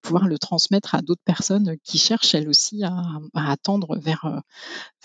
pouvoir 0.02 0.26
le 0.26 0.38
transmettre 0.38 0.94
à 0.94 1.02
d'autres 1.02 1.22
personnes 1.24 1.76
qui 1.84 1.98
cherchent 1.98 2.34
elles 2.34 2.48
aussi 2.48 2.84
à, 2.84 2.94
à 3.34 3.50
attendre 3.50 3.98
vers, 3.98 4.24
euh, 4.24 4.38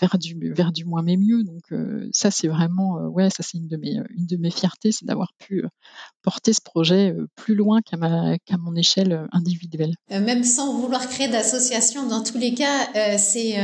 vers 0.00 0.18
du, 0.18 0.52
vers 0.52 0.72
du 0.72 0.84
moins 0.84 1.02
mais 1.02 1.16
mieux. 1.16 1.42
Donc, 1.44 1.72
euh, 1.72 2.08
ça, 2.12 2.30
c'est 2.30 2.48
vraiment, 2.48 3.00
ouais, 3.08 3.30
ça, 3.30 3.42
c'est 3.42 3.58
une 3.58 3.68
de 3.68 3.76
mes, 3.76 3.96
une 4.16 4.26
de 4.26 4.36
mes 4.36 4.50
fiertés, 4.50 4.92
c'est 4.92 5.06
d'avoir 5.06 5.32
pu 5.38 5.64
porter 6.22 6.52
ce 6.52 6.60
projet 6.60 7.14
plus 7.34 7.54
loin 7.54 7.80
qu'à 7.82 7.96
ma, 7.96 8.38
qu'à 8.38 8.56
mon 8.56 8.74
échelle 8.76 9.26
individuelle. 9.32 9.94
même 10.10 10.44
sans 10.44 10.78
vouloir 10.78 11.08
créer 11.08 11.28
d'association, 11.28 12.06
dans 12.08 12.22
tous 12.22 12.38
les 12.38 12.54
cas, 12.54 13.18
c'est 13.18 13.56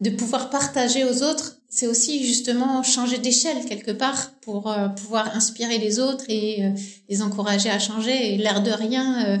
de 0.00 0.10
pouvoir 0.10 0.50
partager 0.50 1.04
aux 1.04 1.22
autres 1.22 1.59
c'est 1.72 1.86
aussi 1.86 2.26
justement 2.26 2.82
changer 2.82 3.18
d'échelle 3.18 3.64
quelque 3.64 3.92
part 3.92 4.32
pour 4.40 4.70
euh, 4.70 4.88
pouvoir 4.88 5.34
inspirer 5.36 5.78
les 5.78 6.00
autres 6.00 6.24
et 6.28 6.64
euh, 6.64 6.70
les 7.08 7.22
encourager 7.22 7.70
à 7.70 7.78
changer. 7.78 8.34
Et 8.34 8.36
l'air 8.36 8.60
de 8.60 8.72
rien, 8.72 9.38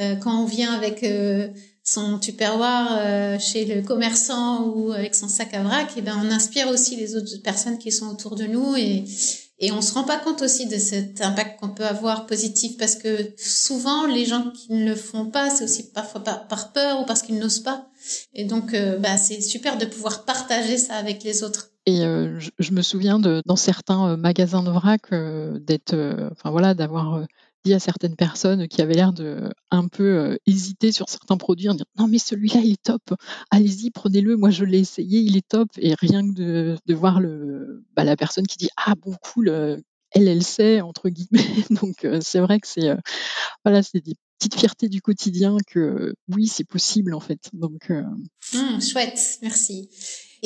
euh, 0.00 0.16
quand 0.16 0.42
on 0.42 0.46
vient 0.46 0.72
avec 0.72 1.04
son 1.82 2.18
tupperware 2.18 3.38
chez 3.38 3.64
le 3.66 3.82
commerçant 3.82 4.66
ou 4.66 4.92
avec 4.92 5.14
son 5.14 5.28
sac 5.28 5.54
à 5.54 5.62
vrac, 5.62 5.88
et 5.90 5.98
eh 5.98 6.02
ben 6.02 6.20
on 6.22 6.30
inspire 6.30 6.68
aussi 6.68 6.96
les 6.96 7.14
autres 7.14 7.42
personnes 7.42 7.78
qui 7.78 7.92
sont 7.92 8.08
autour 8.08 8.36
de 8.36 8.44
nous 8.44 8.74
et 8.76 9.04
et 9.58 9.72
on 9.72 9.80
se 9.80 9.94
rend 9.94 10.04
pas 10.04 10.18
compte 10.18 10.42
aussi 10.42 10.66
de 10.66 10.76
cet 10.76 11.22
impact 11.22 11.58
qu'on 11.58 11.70
peut 11.70 11.86
avoir 11.86 12.26
positif 12.26 12.76
parce 12.76 12.94
que 12.94 13.32
souvent 13.38 14.06
les 14.06 14.26
gens 14.26 14.50
qui 14.50 14.72
ne 14.74 14.84
le 14.84 14.94
font 14.94 15.26
pas, 15.26 15.48
c'est 15.48 15.64
aussi 15.64 15.90
parfois 15.92 16.22
par 16.22 16.72
peur 16.72 17.00
ou 17.00 17.06
parce 17.06 17.22
qu'ils 17.22 17.38
n'osent 17.38 17.60
pas. 17.62 17.88
Et 18.34 18.44
donc, 18.44 18.74
euh, 18.74 18.98
bah, 18.98 19.16
c'est 19.16 19.40
super 19.40 19.78
de 19.78 19.86
pouvoir 19.86 20.24
partager 20.24 20.76
ça 20.76 20.96
avec 20.96 21.24
les 21.24 21.42
autres. 21.42 21.70
Et 21.86 22.04
euh, 22.04 22.38
je, 22.58 22.72
me 22.72 22.82
souviens 22.82 23.18
dans 23.18 23.56
certains 23.56 24.10
euh, 24.10 24.16
magasins 24.16 24.62
de 24.62 24.70
vrac 24.70 25.10
d'être, 25.10 25.94
enfin 26.32 26.50
voilà, 26.50 26.74
d'avoir 26.74 27.24
à 27.74 27.78
certaines 27.78 28.16
personnes 28.16 28.68
qui 28.68 28.82
avaient 28.82 28.94
l'air 28.94 29.12
de 29.12 29.50
un 29.70 29.88
peu 29.88 30.38
hésiter 30.46 30.92
sur 30.92 31.08
certains 31.08 31.36
produits, 31.36 31.68
en 31.68 31.72
disant 31.72 31.84
non 31.98 32.08
mais 32.08 32.18
celui-là 32.18 32.60
il 32.62 32.72
est 32.72 32.82
top, 32.82 33.02
allez-y 33.50 33.90
prenez-le, 33.90 34.36
moi 34.36 34.50
je 34.50 34.64
l'ai 34.64 34.80
essayé, 34.80 35.20
il 35.20 35.36
est 35.36 35.48
top. 35.48 35.68
Et 35.78 35.94
rien 35.94 36.26
que 36.26 36.34
de, 36.34 36.76
de 36.86 36.94
voir 36.94 37.20
le, 37.20 37.84
bah, 37.94 38.04
la 38.04 38.16
personne 38.16 38.46
qui 38.46 38.56
dit 38.56 38.70
ah 38.76 38.94
bon 38.94 39.14
cool, 39.22 39.48
elle 39.48 40.28
elle 40.28 40.44
sait 40.44 40.80
entre 40.80 41.08
guillemets. 41.08 41.64
Donc 41.70 42.06
c'est 42.20 42.40
vrai 42.40 42.60
que 42.60 42.68
c'est 42.68 42.96
voilà, 43.64 43.82
c'est 43.82 44.04
des 44.04 44.14
petite 44.38 44.58
fierté 44.58 44.88
du 44.88 45.00
quotidien 45.00 45.56
que 45.66 46.14
oui, 46.28 46.46
c'est 46.46 46.66
possible 46.66 47.14
en 47.14 47.20
fait. 47.20 47.50
Donc 47.52 47.90
euh, 47.90 48.02
mmh, 48.54 48.80
chouette, 48.80 49.38
merci. 49.42 49.88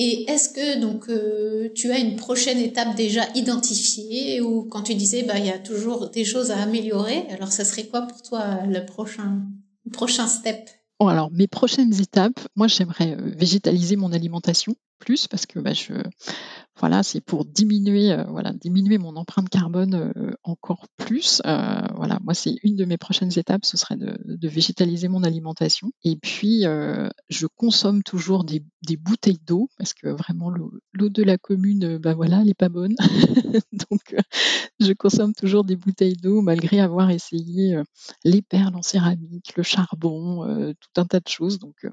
Et 0.03 0.25
est-ce 0.31 0.49
que 0.49 0.81
donc 0.81 1.11
euh, 1.11 1.69
tu 1.75 1.93
as 1.93 1.99
une 1.99 2.17
prochaine 2.17 2.57
étape 2.57 2.97
déjà 2.97 3.29
identifiée 3.35 4.41
ou 4.41 4.63
quand 4.65 4.85
tu 4.85 4.95
disais 4.95 5.25
bah 5.25 5.39
il 5.39 5.45
y 5.45 5.51
a 5.51 5.59
toujours 5.59 6.09
des 6.09 6.25
choses 6.25 6.51
à 6.51 6.57
améliorer, 6.57 7.27
alors 7.29 7.53
ça 7.53 7.67
serait 7.67 7.85
quoi 7.85 8.07
pour 8.07 8.23
toi 8.23 8.61
le 8.67 8.87
prochain 8.87 9.43
prochain 9.93 10.27
step? 10.27 10.71
Bon, 10.99 11.09
alors 11.09 11.31
mes 11.31 11.47
prochaines 11.47 11.93
étapes, 12.01 12.41
moi 12.57 12.67
j'aimerais 12.67 13.15
euh, 13.15 13.31
végétaliser 13.37 13.97
mon 13.97 14.11
alimentation 14.13 14.75
plus 15.01 15.29
parce 15.29 15.45
que 15.45 15.59
bah, 15.59 15.75
je 15.75 15.93
voilà, 16.81 17.03
c'est 17.03 17.21
pour 17.21 17.45
diminuer, 17.45 18.11
euh, 18.11 18.25
voilà, 18.25 18.55
diminuer 18.55 18.97
mon 18.97 19.15
empreinte 19.17 19.51
carbone 19.51 20.13
euh, 20.17 20.33
encore 20.45 20.87
plus. 20.97 21.43
Euh, 21.45 21.83
voilà, 21.95 22.19
moi, 22.25 22.33
c'est 22.33 22.57
une 22.63 22.75
de 22.75 22.87
mes 22.87 22.97
prochaines 22.97 23.39
étapes, 23.39 23.67
ce 23.67 23.77
serait 23.77 23.99
de, 23.99 24.49
végétaliser 24.49 25.09
mon 25.09 25.23
alimentation. 25.23 25.93
Et 26.05 26.17
puis, 26.17 26.63
je 26.63 27.47
consomme 27.47 28.03
toujours 28.03 28.45
des, 28.45 28.63
bouteilles 28.97 29.41
d'eau 29.47 29.69
parce 29.79 29.93
que 29.93 30.09
vraiment 30.09 30.51
l'eau 30.51 31.09
de 31.09 31.23
la 31.23 31.39
commune, 31.39 31.99
bah 31.99 32.15
voilà, 32.15 32.41
elle 32.41 32.49
est 32.49 32.55
pas 32.55 32.69
bonne. 32.71 32.97
Donc, 33.91 34.17
je 34.81 34.93
consomme 34.95 35.35
toujours 35.35 35.65
des 35.65 35.77
bouteilles 35.77 36.17
d'eau 36.17 36.41
malgré 36.41 36.81
avoir 36.81 37.11
essayé 37.11 37.77
les 38.25 38.43
perles 38.43 38.75
en 38.75 38.83
céramique, 38.83 39.53
le 39.57 39.63
charbon, 39.63 40.75
tout 40.81 41.01
un 41.01 41.05
tas 41.05 41.21
de 41.21 41.29
choses. 41.29 41.59
Donc, 41.59 41.87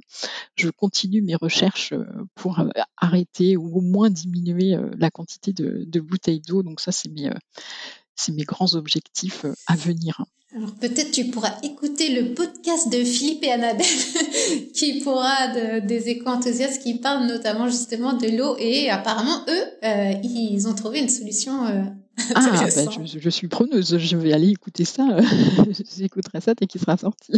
je 0.56 0.70
continue 0.70 1.22
mes 1.22 1.36
recherches 1.36 1.94
pour 2.34 2.60
arrêter 2.96 3.58
ou 3.58 3.78
au 3.78 3.82
moins 3.82 4.10
diminuer 4.10 4.77
la 4.98 5.12
quantité 5.12 5.54
de, 5.54 6.00
bouteilles 6.00 6.42
d'eau. 6.42 6.64
Donc 6.64 6.80
ça, 6.80 6.92
c'est 6.92 7.10
mes, 7.10 7.28
euh, 7.28 8.32
mes 8.34 8.44
grands 8.44 8.76
objectifs 8.76 9.46
euh, 9.46 9.54
à 9.68 9.76
venir. 9.76 10.24
Alors 10.56 10.74
peut-être 10.76 11.12
tu 11.12 11.26
pourras 11.26 11.54
écouter 11.62 12.22
le 12.22 12.34
podcast 12.34 12.90
de 12.90 13.04
Philippe 13.04 13.44
et 13.44 13.52
Annabelle 13.52 13.86
qui 14.74 15.02
pourra 15.02 15.80
des 15.82 16.10
éco-enthousiastes 16.10 16.82
qui 16.82 16.96
parlent 16.96 17.28
notamment 17.28 17.68
justement 17.68 18.14
de 18.14 18.28
l'eau 18.28 18.56
et 18.58 18.90
apparemment 18.90 19.44
eux, 19.50 19.64
ils 20.24 20.66
ont 20.68 20.74
trouvé 20.74 21.00
une 21.00 21.10
solution. 21.10 21.66
ah, 22.36 22.68
ben, 22.76 22.90
je, 23.06 23.20
je, 23.20 23.30
suis 23.30 23.48
preneuse, 23.48 23.98
je 23.98 24.18
vais 24.18 24.34
aller 24.34 24.50
écouter 24.50 24.86
ça. 24.86 25.18
J'écouterai 25.98 26.42
ça 26.42 26.54
dès 26.56 26.66
qu'il 26.66 26.82
sera 26.82 26.98
sorti. 26.98 27.34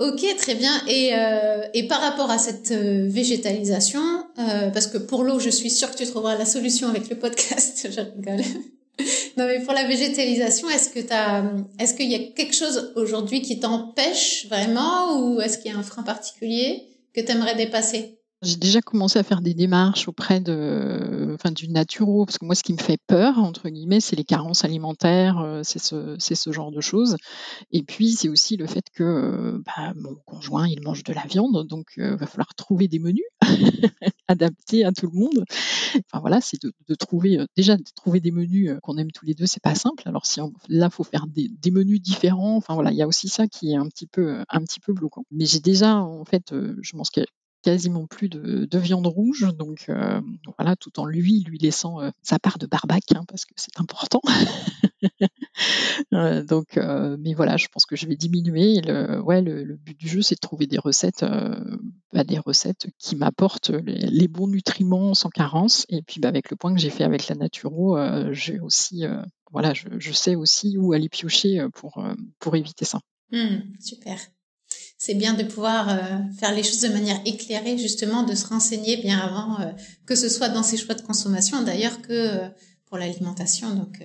Ok, 0.00 0.24
très 0.38 0.54
bien. 0.54 0.72
Et, 0.88 1.10
euh, 1.12 1.62
et 1.74 1.86
par 1.86 2.00
rapport 2.00 2.30
à 2.30 2.38
cette 2.38 2.70
euh, 2.70 3.06
végétalisation, 3.06 4.00
euh, 4.38 4.70
parce 4.70 4.86
que 4.86 4.96
pour 4.96 5.24
l'eau, 5.24 5.38
je 5.38 5.50
suis 5.50 5.70
sûre 5.70 5.90
que 5.90 5.98
tu 5.98 6.06
trouveras 6.06 6.38
la 6.38 6.46
solution 6.46 6.88
avec 6.88 7.10
le 7.10 7.16
podcast. 7.16 7.86
je 7.94 8.00
rigole. 8.00 8.42
non, 9.36 9.44
mais 9.46 9.60
pour 9.60 9.74
la 9.74 9.84
végétalisation, 9.84 10.70
est-ce 10.70 10.88
que 10.88 11.00
t'as, 11.00 11.44
est-ce 11.78 11.92
qu'il 11.92 12.10
y 12.10 12.14
a 12.14 12.32
quelque 12.34 12.54
chose 12.54 12.94
aujourd'hui 12.96 13.42
qui 13.42 13.60
t'empêche 13.60 14.46
vraiment, 14.48 15.20
ou 15.20 15.42
est-ce 15.42 15.58
qu'il 15.58 15.70
y 15.70 15.74
a 15.74 15.78
un 15.78 15.82
frein 15.82 16.02
particulier 16.02 16.88
que 17.14 17.20
tu 17.20 17.30
aimerais 17.30 17.54
dépasser? 17.54 18.19
J'ai 18.42 18.56
déjà 18.56 18.80
commencé 18.80 19.18
à 19.18 19.22
faire 19.22 19.42
des 19.42 19.52
démarches 19.52 20.08
auprès 20.08 20.40
de, 20.40 21.32
enfin, 21.34 21.50
du 21.50 21.68
naturo, 21.68 22.24
parce 22.24 22.38
que 22.38 22.46
moi, 22.46 22.54
ce 22.54 22.62
qui 22.62 22.72
me 22.72 22.78
fait 22.78 22.98
peur, 23.06 23.38
entre 23.38 23.68
guillemets, 23.68 24.00
c'est 24.00 24.16
les 24.16 24.24
carences 24.24 24.64
alimentaires, 24.64 25.40
euh, 25.40 25.60
c'est 25.62 25.78
ce, 25.78 26.16
ce 26.18 26.52
genre 26.52 26.70
de 26.70 26.80
choses. 26.80 27.16
Et 27.70 27.82
puis, 27.82 28.12
c'est 28.12 28.30
aussi 28.30 28.56
le 28.56 28.66
fait 28.66 28.84
que 28.94 29.04
euh, 29.04 29.62
bah, 29.66 29.92
mon 29.94 30.14
conjoint, 30.24 30.66
il 30.66 30.80
mange 30.82 31.04
de 31.04 31.12
la 31.12 31.26
viande, 31.26 31.66
donc 31.66 31.92
il 31.98 32.02
euh, 32.02 32.16
va 32.16 32.26
falloir 32.26 32.54
trouver 32.54 32.88
des 32.88 32.98
menus 32.98 33.26
adaptés 34.28 34.84
à 34.84 34.92
tout 34.92 35.10
le 35.12 35.18
monde. 35.18 35.44
Enfin 36.06 36.20
voilà, 36.20 36.40
c'est 36.40 36.62
de, 36.62 36.72
de 36.88 36.94
trouver 36.94 37.44
déjà 37.56 37.76
de 37.76 37.84
trouver 37.94 38.20
des 38.20 38.30
menus 38.30 38.70
qu'on 38.82 38.96
aime 38.96 39.10
tous 39.10 39.26
les 39.26 39.34
deux, 39.34 39.46
c'est 39.46 39.62
pas 39.62 39.74
simple. 39.74 40.04
Alors 40.06 40.24
si 40.24 40.40
on, 40.40 40.52
là, 40.68 40.88
faut 40.88 41.04
faire 41.04 41.26
des, 41.26 41.48
des, 41.48 41.70
menus 41.70 42.00
différents. 42.00 42.56
Enfin 42.56 42.74
voilà, 42.74 42.92
il 42.92 42.96
y 42.96 43.02
a 43.02 43.08
aussi 43.08 43.28
ça 43.28 43.48
qui 43.48 43.72
est 43.72 43.76
un 43.76 43.86
petit 43.88 44.06
peu 44.06 44.44
un 44.48 44.62
petit 44.62 44.80
peu 44.80 44.92
bloquant. 44.92 45.24
Mais 45.30 45.46
j'ai 45.46 45.60
déjà 45.60 45.96
en 45.96 46.24
fait, 46.24 46.52
je 46.52 46.92
pense 46.96 47.10
que 47.10 47.22
quasiment 47.62 48.06
plus 48.06 48.28
de, 48.28 48.78
viande 48.78 49.06
rouge, 49.06 49.46
donc 49.56 49.86
euh, 49.88 50.20
voilà, 50.58 50.76
tout 50.76 50.98
en 50.98 51.04
lui 51.04 51.44
lui 51.44 51.58
laissant 51.58 52.00
euh, 52.00 52.10
sa 52.22 52.38
part 52.38 52.58
de 52.58 52.66
barbac, 52.66 53.04
hein, 53.14 53.24
parce 53.28 53.44
que 53.44 53.54
c'est 53.56 53.78
important. 53.80 54.20
Euh, 56.14 56.42
donc, 56.42 56.78
mais 57.18 57.34
voilà, 57.34 57.56
je 57.56 57.68
pense 57.68 57.84
que 57.84 57.94
je 57.94 58.06
vais 58.06 58.16
diminuer. 58.16 58.80
Le, 58.80 59.20
ouais, 59.20 59.42
le, 59.42 59.76
but 59.76 59.98
du 59.98 60.08
jeu, 60.08 60.22
c'est 60.22 60.34
de 60.34 60.40
trouver 60.40 60.66
des 60.66 60.78
recettes, 60.78 61.24
bah, 62.12 62.24
des 62.24 62.38
recettes 62.38 62.88
qui 62.98 63.16
m'apportent 63.16 63.70
les, 63.70 64.28
bons 64.28 64.48
nutriments 64.48 65.14
sans 65.14 65.28
carence. 65.28 65.86
Et 65.88 66.02
puis, 66.02 66.20
bah, 66.20 66.28
avec 66.28 66.50
le 66.50 66.56
point 66.56 66.74
que 66.74 66.80
j'ai 66.80 66.90
fait 66.90 67.04
avec 67.04 67.28
la 67.28 67.34
Naturo, 67.34 67.98
j'ai 68.32 68.58
aussi, 68.60 69.04
voilà, 69.50 69.72
je, 69.74 70.12
sais 70.12 70.34
aussi 70.34 70.78
où 70.78 70.92
aller 70.92 71.08
piocher 71.08 71.66
pour 71.74 72.02
pour 72.38 72.56
éviter 72.56 72.84
ça. 72.84 73.00
Mmh, 73.30 73.58
super 73.80 74.18
c'est 75.00 75.14
bien 75.14 75.32
de 75.32 75.44
pouvoir 75.44 75.88
euh, 75.88 75.96
faire 76.38 76.54
les 76.54 76.62
choses 76.62 76.82
de 76.82 76.90
manière 76.90 77.18
éclairée, 77.24 77.78
justement, 77.78 78.22
de 78.22 78.34
se 78.34 78.46
renseigner 78.46 78.98
bien 78.98 79.18
avant, 79.18 79.58
euh, 79.58 79.72
que 80.04 80.14
ce 80.14 80.28
soit 80.28 80.50
dans 80.50 80.62
ses 80.62 80.76
choix 80.76 80.94
de 80.94 81.00
consommation, 81.00 81.62
d'ailleurs, 81.62 82.02
que 82.02 82.12
euh, 82.12 82.48
pour 82.84 82.98
l'alimentation. 82.98 83.74
Donc, 83.74 84.02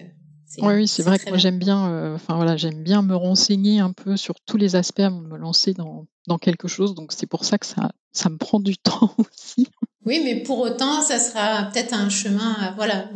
oui, 0.59 0.73
oui, 0.73 0.87
c'est 0.87 1.03
vrai 1.03 1.19
que 1.19 1.27
moi 1.27 1.37
j'aime 1.37 1.59
bien, 1.59 2.13
enfin 2.13 2.35
voilà, 2.37 2.55
j'aime 2.55 2.81
bien 2.81 3.01
me 3.01 3.15
renseigner 3.15 3.81
un 3.81 3.91
peu 3.91 4.15
sur 4.15 4.35
tous 4.45 4.55
les 4.55 4.77
aspects 4.77 5.01
avant 5.01 5.21
de 5.21 5.27
me 5.27 5.37
lancer 5.37 5.73
dans, 5.73 6.05
dans 6.27 6.37
quelque 6.37 6.69
chose. 6.69 6.95
Donc 6.95 7.11
c'est 7.11 7.25
pour 7.25 7.43
ça 7.43 7.57
que 7.57 7.65
ça, 7.65 7.91
ça 8.13 8.29
me 8.29 8.37
prend 8.37 8.61
du 8.61 8.77
temps 8.77 9.13
aussi. 9.17 9.67
Oui, 10.05 10.21
mais 10.23 10.43
pour 10.43 10.59
autant, 10.59 11.01
ça 11.01 11.19
sera 11.19 11.63
peut-être 11.63 11.93
un 11.93 12.07
chemin, 12.07 12.73
voilà, 12.77 13.09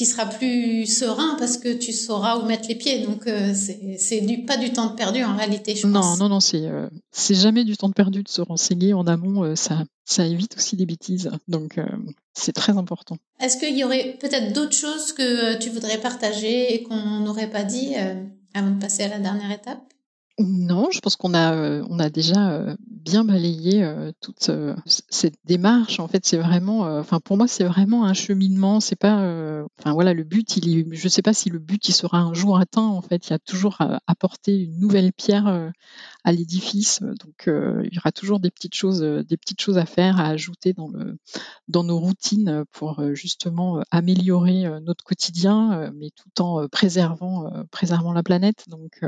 qui 0.00 0.06
sera 0.06 0.24
plus 0.24 0.86
serein 0.86 1.36
parce 1.38 1.58
que 1.58 1.70
tu 1.70 1.92
sauras 1.92 2.38
où 2.38 2.46
mettre 2.46 2.66
les 2.68 2.74
pieds. 2.74 3.04
Donc 3.04 3.26
euh, 3.26 3.52
c'est 3.52 4.22
du 4.22 4.46
pas 4.46 4.56
du 4.56 4.72
temps 4.72 4.88
de 4.88 4.94
perdu 4.94 5.22
en 5.22 5.36
réalité. 5.36 5.76
Je 5.76 5.86
non, 5.86 6.16
non, 6.16 6.30
non, 6.30 6.40
c'est 6.40 6.64
euh, 6.64 6.88
c'est 7.12 7.34
jamais 7.34 7.64
du 7.64 7.76
temps 7.76 7.90
de 7.90 7.92
perdu 7.92 8.22
de 8.22 8.28
se 8.30 8.40
renseigner 8.40 8.94
en 8.94 9.06
amont. 9.06 9.44
Euh, 9.44 9.56
ça 9.56 9.84
ça 10.06 10.24
évite 10.24 10.56
aussi 10.56 10.76
des 10.76 10.86
bêtises. 10.86 11.30
Donc 11.48 11.78
c'est 12.32 12.54
très 12.54 12.78
important. 12.78 13.18
Est-ce 13.40 13.58
qu'il 13.58 13.76
y 13.76 13.84
aurait 13.84 14.16
peut-être 14.18 14.54
d'autres 14.54 14.74
choses 14.74 15.12
que 15.12 15.58
tu 15.58 15.68
voudrais 15.68 15.98
partager 15.98 16.72
et 16.74 16.82
qu'on 16.82 17.20
n'aurait 17.20 17.50
pas 17.50 17.64
dit 17.64 17.92
avant 18.54 18.70
de 18.70 18.80
passer 18.80 19.02
à 19.02 19.08
la 19.08 19.18
dernière 19.18 19.50
étape? 19.50 19.82
Non, 20.42 20.90
je 20.90 21.00
pense 21.00 21.16
qu'on 21.16 21.34
a, 21.34 21.54
euh, 21.54 21.84
on 21.90 21.98
a 21.98 22.08
déjà 22.08 22.52
euh, 22.52 22.74
bien 22.80 23.24
balayé 23.24 23.84
euh, 23.84 24.10
toute 24.22 24.50
cette 24.86 25.34
démarche. 25.44 26.00
En 26.00 26.08
fait, 26.08 26.24
c'est 26.24 26.38
vraiment, 26.38 26.80
enfin 26.98 27.20
pour 27.20 27.36
moi, 27.36 27.46
c'est 27.46 27.64
vraiment 27.64 28.06
un 28.06 28.14
cheminement. 28.14 28.80
C'est 28.80 28.96
pas, 28.96 29.18
enfin 29.78 29.92
voilà, 29.92 30.14
le 30.14 30.24
but, 30.24 30.56
il 30.56 30.78
est, 30.78 30.86
je 30.94 31.08
sais 31.08 31.20
pas 31.20 31.34
si 31.34 31.50
le 31.50 31.58
but 31.58 31.86
il 31.88 31.92
sera 31.92 32.20
un 32.20 32.32
jour 32.32 32.58
atteint. 32.58 32.86
En 32.86 33.02
fait, 33.02 33.28
il 33.28 33.30
y 33.30 33.34
a 33.34 33.38
toujours 33.38 33.76
à 33.80 34.00
apporter 34.06 34.56
une 34.56 34.78
nouvelle 34.78 35.12
pierre 35.12 35.72
à 36.24 36.32
l'édifice. 36.32 37.00
Donc, 37.02 37.44
il 37.46 37.92
y 37.92 37.98
aura 37.98 38.12
toujours 38.12 38.40
des 38.40 38.50
petites 38.50 38.74
choses, 38.74 39.00
des 39.02 39.36
petites 39.36 39.60
choses 39.60 39.78
à 39.78 39.86
faire, 39.86 40.18
à 40.20 40.28
ajouter 40.28 40.72
dans 40.72 40.88
le, 40.88 41.18
dans 41.68 41.84
nos 41.84 41.98
routines 41.98 42.64
pour 42.72 43.02
justement 43.14 43.82
améliorer 43.90 44.80
notre 44.80 45.04
quotidien, 45.04 45.92
mais 45.94 46.10
tout 46.10 46.42
en 46.42 46.66
préservant, 46.68 47.50
préservant 47.70 48.14
la 48.14 48.22
planète. 48.22 48.64
Donc 48.68 49.00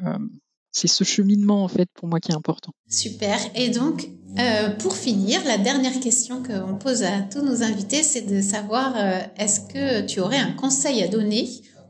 c'est 0.72 0.88
ce 0.88 1.04
cheminement 1.04 1.62
en 1.62 1.68
fait 1.68 1.88
pour 1.94 2.08
moi 2.08 2.18
qui 2.18 2.32
est 2.32 2.34
important. 2.34 2.72
Super. 2.88 3.38
Et 3.54 3.68
donc, 3.68 4.08
euh, 4.38 4.70
pour 4.70 4.96
finir, 4.96 5.44
la 5.44 5.58
dernière 5.58 6.00
question 6.00 6.42
qu'on 6.42 6.76
pose 6.76 7.02
à 7.02 7.20
tous 7.20 7.42
nos 7.42 7.62
invités, 7.62 8.02
c'est 8.02 8.22
de 8.22 8.40
savoir 8.40 8.94
euh, 8.96 9.20
est-ce 9.36 9.60
que 9.60 10.06
tu 10.06 10.20
aurais 10.20 10.38
un 10.38 10.52
conseil 10.52 11.02
à 11.02 11.08
donner 11.08 11.48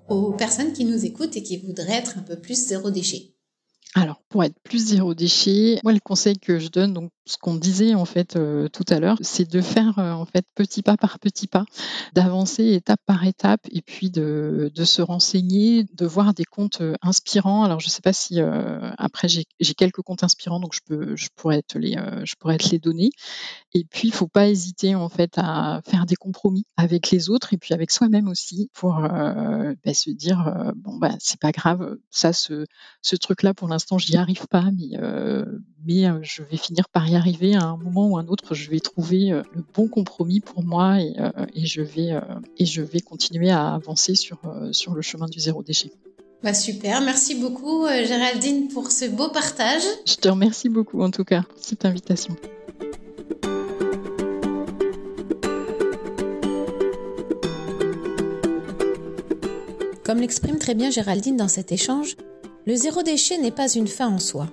aux 0.09 0.33
personnes 0.33 0.73
qui 0.73 0.85
nous 0.85 1.05
écoutent 1.05 1.37
et 1.37 1.43
qui 1.43 1.59
voudraient 1.59 1.99
être 1.99 2.19
un 2.19 2.23
peu 2.23 2.37
plus 2.37 2.67
zéro 2.67 2.91
déchet? 2.91 3.33
Alors, 3.95 4.23
pour 4.29 4.43
être 4.43 4.59
plus 4.63 4.87
zéro 4.87 5.15
déchet, 5.15 5.79
moi, 5.85 5.93
le 5.93 6.01
conseil 6.01 6.39
que 6.39 6.59
je 6.59 6.69
donne, 6.69 6.95
donc 6.95 7.11
ce 7.25 7.37
qu'on 7.39 7.55
disait 7.55 7.95
en 7.95 8.05
fait 8.05 8.37
euh, 8.37 8.69
tout 8.69 8.85
à 8.89 8.99
l'heure, 8.99 9.17
c'est 9.21 9.49
de 9.49 9.61
faire 9.61 9.99
euh, 9.99 10.13
en 10.13 10.25
fait 10.25 10.45
petit 10.55 10.83
pas 10.83 10.97
par 10.97 11.19
petit 11.21 11.47
pas, 11.47 11.65
d'avancer 12.15 12.73
étape 12.73 13.01
par 13.07 13.25
étape, 13.25 13.61
et 13.71 13.83
puis 13.83 14.11
de, 14.11 14.71
se 14.85 15.03
renseigner, 15.03 15.85
de 15.95 16.07
voir 16.07 16.35
des 16.35 16.45
comptes 16.45 16.81
euh, 16.81 16.95
inspirants. 17.01 17.63
Alors, 17.63 17.79
je 17.79 17.87
ne 17.87 17.91
sais 17.91 18.03
pas 18.03 18.13
si 18.13 18.41
après 18.99 19.29
j'ai 19.29 19.75
quelques 19.75 20.03
comptes 20.03 20.25
inspirants, 20.25 20.61
donc 20.61 20.75
je 20.75 20.81
peux, 20.85 21.17
je 21.17 21.29
pourrais 21.37 21.63
te 21.63 21.79
les, 21.79 21.97
je 22.25 22.35
pourrais 22.37 22.59
te 22.59 22.69
les 22.71 22.79
donner. 22.79 23.11
Et 23.75 23.85
puis, 23.85 24.09
il 24.09 24.13
faut 24.13 24.27
pas 24.27 24.49
hésiter 24.49 24.95
en 24.95 25.09
fait 25.09 25.33
à 25.37 25.81
faire 25.87 26.07
des 26.07 26.17
compromis 26.17 26.65
avec 26.77 27.11
les 27.11 27.31
autres 27.31 27.55
et 27.55 27.59
puis 27.59 27.75
avec 27.75 27.91
soi-même 27.91 28.29
aussi 28.29 28.71
pour 28.75 28.95
bah, 29.01 29.95
se 29.95 30.11
dire 30.11 30.73
bon 30.77 30.99
bah 30.99 31.15
c'est 31.19 31.41
pas 31.41 31.53
grave, 31.53 31.97
ça 32.11 32.33
ce, 32.33 32.67
truc 33.21 33.43
là 33.43 33.55
pour 33.55 33.69
l'instant 33.69 33.99
j'y 33.99 34.17
arrive 34.17 34.47
pas, 34.49 34.71
mais, 34.77 34.99
mais 35.85 36.25
je 36.25 36.43
vais 36.43 36.57
finir 36.57 36.89
par 36.89 37.09
y 37.09 37.12
arriver 37.15 37.55
à 37.55 37.65
un 37.65 37.77
moment 37.77 38.09
ou 38.09 38.19
un 38.19 38.27
autre. 38.27 38.55
Je 38.55 38.71
vais 38.71 38.81
trouver 38.81 39.33
euh, 39.33 39.43
le 39.55 39.65
bon 39.75 39.89
compromis 39.89 40.41
pour 40.41 40.63
moi 40.63 41.01
et, 41.01 41.15
et 41.55 41.67
je, 41.67 41.83
vais, 41.83 42.11
et 42.59 42.67
je 42.67 42.83
vais 42.83 43.01
continuer 43.01 43.51
à 43.51 43.75
avancer 43.75 44.15
sur, 44.15 44.39
sur 44.73 44.95
le 44.95 45.03
chemin 45.03 45.27
du 45.27 45.41
zéro 45.41 45.63
déchet. 45.63 45.93
Bah 46.43 46.55
super, 46.55 47.01
merci 47.03 47.37
beaucoup 47.37 47.87
Géraldine 47.87 48.69
pour 48.69 48.91
ce 48.91 49.05
beau 49.05 49.29
partage. 49.29 49.83
Je 50.07 50.17
te 50.17 50.29
remercie 50.29 50.69
beaucoup 50.69 51.01
en 51.03 51.11
tout 51.11 51.25
cas 51.25 51.43
pour 51.43 51.63
cette 51.63 51.85
invitation. 51.85 52.37
Comme 60.05 60.21
l'exprime 60.21 60.59
très 60.59 60.75
bien 60.75 60.91
Géraldine 60.91 61.37
dans 61.37 61.49
cet 61.49 61.73
échange, 61.73 62.17
le 62.67 62.75
zéro 62.75 63.03
déchet 63.03 63.39
n'est 63.39 63.51
pas 63.51 63.73
une 63.73 63.87
fin 63.87 64.09
en 64.09 64.19
soi. 64.19 64.49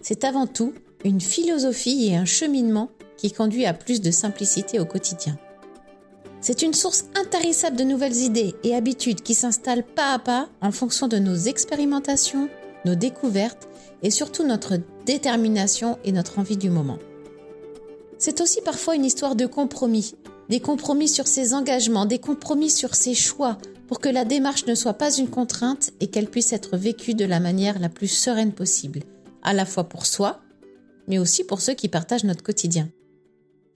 C'est 0.00 0.24
avant 0.24 0.46
tout 0.46 0.74
une 1.04 1.20
philosophie 1.20 2.08
et 2.08 2.16
un 2.16 2.24
cheminement 2.24 2.90
qui 3.16 3.30
conduit 3.30 3.66
à 3.66 3.74
plus 3.74 4.00
de 4.00 4.10
simplicité 4.10 4.80
au 4.80 4.84
quotidien. 4.84 5.38
C'est 6.40 6.62
une 6.62 6.74
source 6.74 7.04
intarissable 7.14 7.76
de 7.76 7.84
nouvelles 7.84 8.16
idées 8.16 8.54
et 8.64 8.74
habitudes 8.74 9.22
qui 9.22 9.34
s'installent 9.34 9.84
pas 9.84 10.12
à 10.12 10.18
pas 10.18 10.48
en 10.60 10.72
fonction 10.72 11.08
de 11.08 11.18
nos 11.18 11.34
expérimentations, 11.34 12.48
nos 12.84 12.94
découvertes 12.94 13.68
et 14.02 14.10
surtout 14.10 14.44
notre 14.44 14.78
détermination 15.06 15.98
et 16.04 16.12
notre 16.12 16.38
envie 16.38 16.58
du 16.58 16.68
moment. 16.68 16.98
C'est 18.18 18.40
aussi 18.40 18.60
parfois 18.60 18.94
une 18.94 19.04
histoire 19.04 19.36
de 19.36 19.46
compromis, 19.46 20.14
des 20.48 20.60
compromis 20.60 21.08
sur 21.08 21.26
ses 21.26 21.54
engagements, 21.54 22.06
des 22.06 22.18
compromis 22.18 22.70
sur 22.70 22.94
ses 22.94 23.14
choix, 23.14 23.58
pour 23.88 24.00
que 24.00 24.08
la 24.08 24.24
démarche 24.24 24.66
ne 24.66 24.74
soit 24.74 24.94
pas 24.94 25.12
une 25.12 25.28
contrainte 25.28 25.92
et 26.00 26.08
qu'elle 26.08 26.28
puisse 26.28 26.52
être 26.52 26.76
vécue 26.76 27.14
de 27.14 27.24
la 27.24 27.40
manière 27.40 27.78
la 27.78 27.88
plus 27.88 28.08
sereine 28.08 28.52
possible, 28.52 29.00
à 29.42 29.52
la 29.52 29.66
fois 29.66 29.84
pour 29.84 30.06
soi, 30.06 30.40
mais 31.08 31.18
aussi 31.18 31.44
pour 31.44 31.60
ceux 31.60 31.74
qui 31.74 31.88
partagent 31.88 32.24
notre 32.24 32.42
quotidien. 32.42 32.88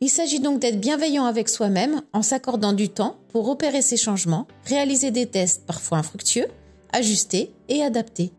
Il 0.00 0.10
s'agit 0.10 0.40
donc 0.40 0.60
d'être 0.60 0.80
bienveillant 0.80 1.24
avec 1.24 1.48
soi-même 1.48 2.02
en 2.12 2.22
s'accordant 2.22 2.72
du 2.72 2.88
temps 2.88 3.18
pour 3.28 3.48
opérer 3.48 3.82
ces 3.82 3.96
changements, 3.96 4.46
réaliser 4.64 5.10
des 5.10 5.26
tests 5.26 5.66
parfois 5.66 5.98
infructueux, 5.98 6.46
ajuster 6.92 7.52
et 7.68 7.82
adapter. 7.82 8.32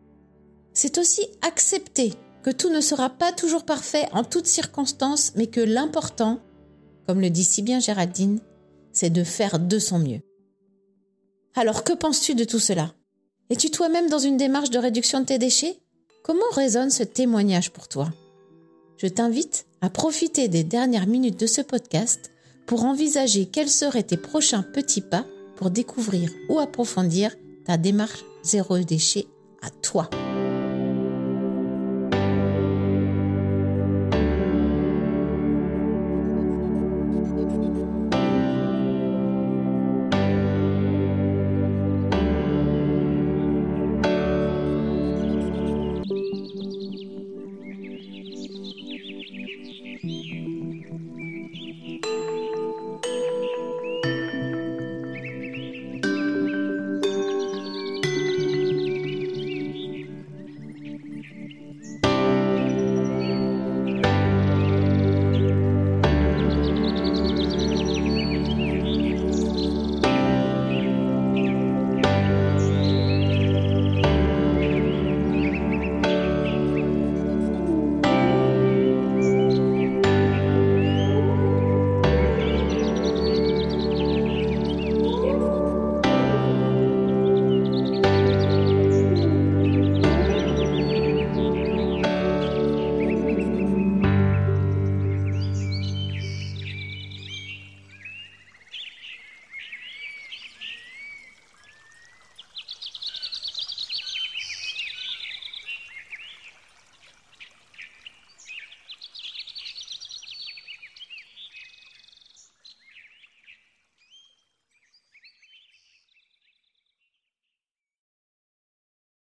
C'est 0.73 0.97
aussi 0.97 1.21
accepter 1.41 2.13
que 2.43 2.49
tout 2.49 2.69
ne 2.69 2.79
sera 2.79 3.09
pas 3.09 3.33
toujours 3.33 3.65
parfait 3.65 4.07
en 4.13 4.23
toutes 4.23 4.47
circonstances, 4.47 5.33
mais 5.35 5.47
que 5.47 5.59
l'important, 5.59 6.39
comme 7.05 7.19
le 7.19 7.29
dit 7.29 7.43
si 7.43 7.61
bien 7.61 7.79
Géraldine, 7.79 8.39
c'est 8.93 9.09
de 9.09 9.23
faire 9.23 9.59
de 9.59 9.79
son 9.79 9.99
mieux. 9.99 10.21
Alors 11.55 11.83
que 11.83 11.93
penses-tu 11.93 12.35
de 12.35 12.45
tout 12.45 12.59
cela? 12.59 12.93
Es-tu 13.49 13.69
toi-même 13.69 14.09
dans 14.09 14.19
une 14.19 14.37
démarche 14.37 14.69
de 14.69 14.79
réduction 14.79 15.19
de 15.19 15.25
tes 15.25 15.37
déchets? 15.37 15.79
Comment 16.23 16.49
résonne 16.53 16.91
ce 16.91 17.03
témoignage 17.03 17.71
pour 17.71 17.87
toi? 17.87 18.09
Je 18.99 19.07
t'invite 19.07 19.65
à 19.79 19.89
profiter 19.89 20.49
des 20.49 20.65
dernières 20.65 21.07
minutes 21.07 21.39
de 21.39 21.47
ce 21.47 21.61
podcast 21.61 22.31
pour 22.65 22.83
envisager 22.83 23.45
quels 23.45 23.69
seraient 23.69 24.03
tes 24.03 24.17
prochains 24.17 24.61
petits 24.61 25.01
pas 25.01 25.25
pour 25.55 25.71
découvrir 25.71 26.29
ou 26.49 26.59
approfondir 26.59 27.33
ta 27.65 27.77
démarche 27.77 28.25
zéro 28.43 28.77
déchet 28.79 29.27
à 29.61 29.69
toi. 29.69 30.09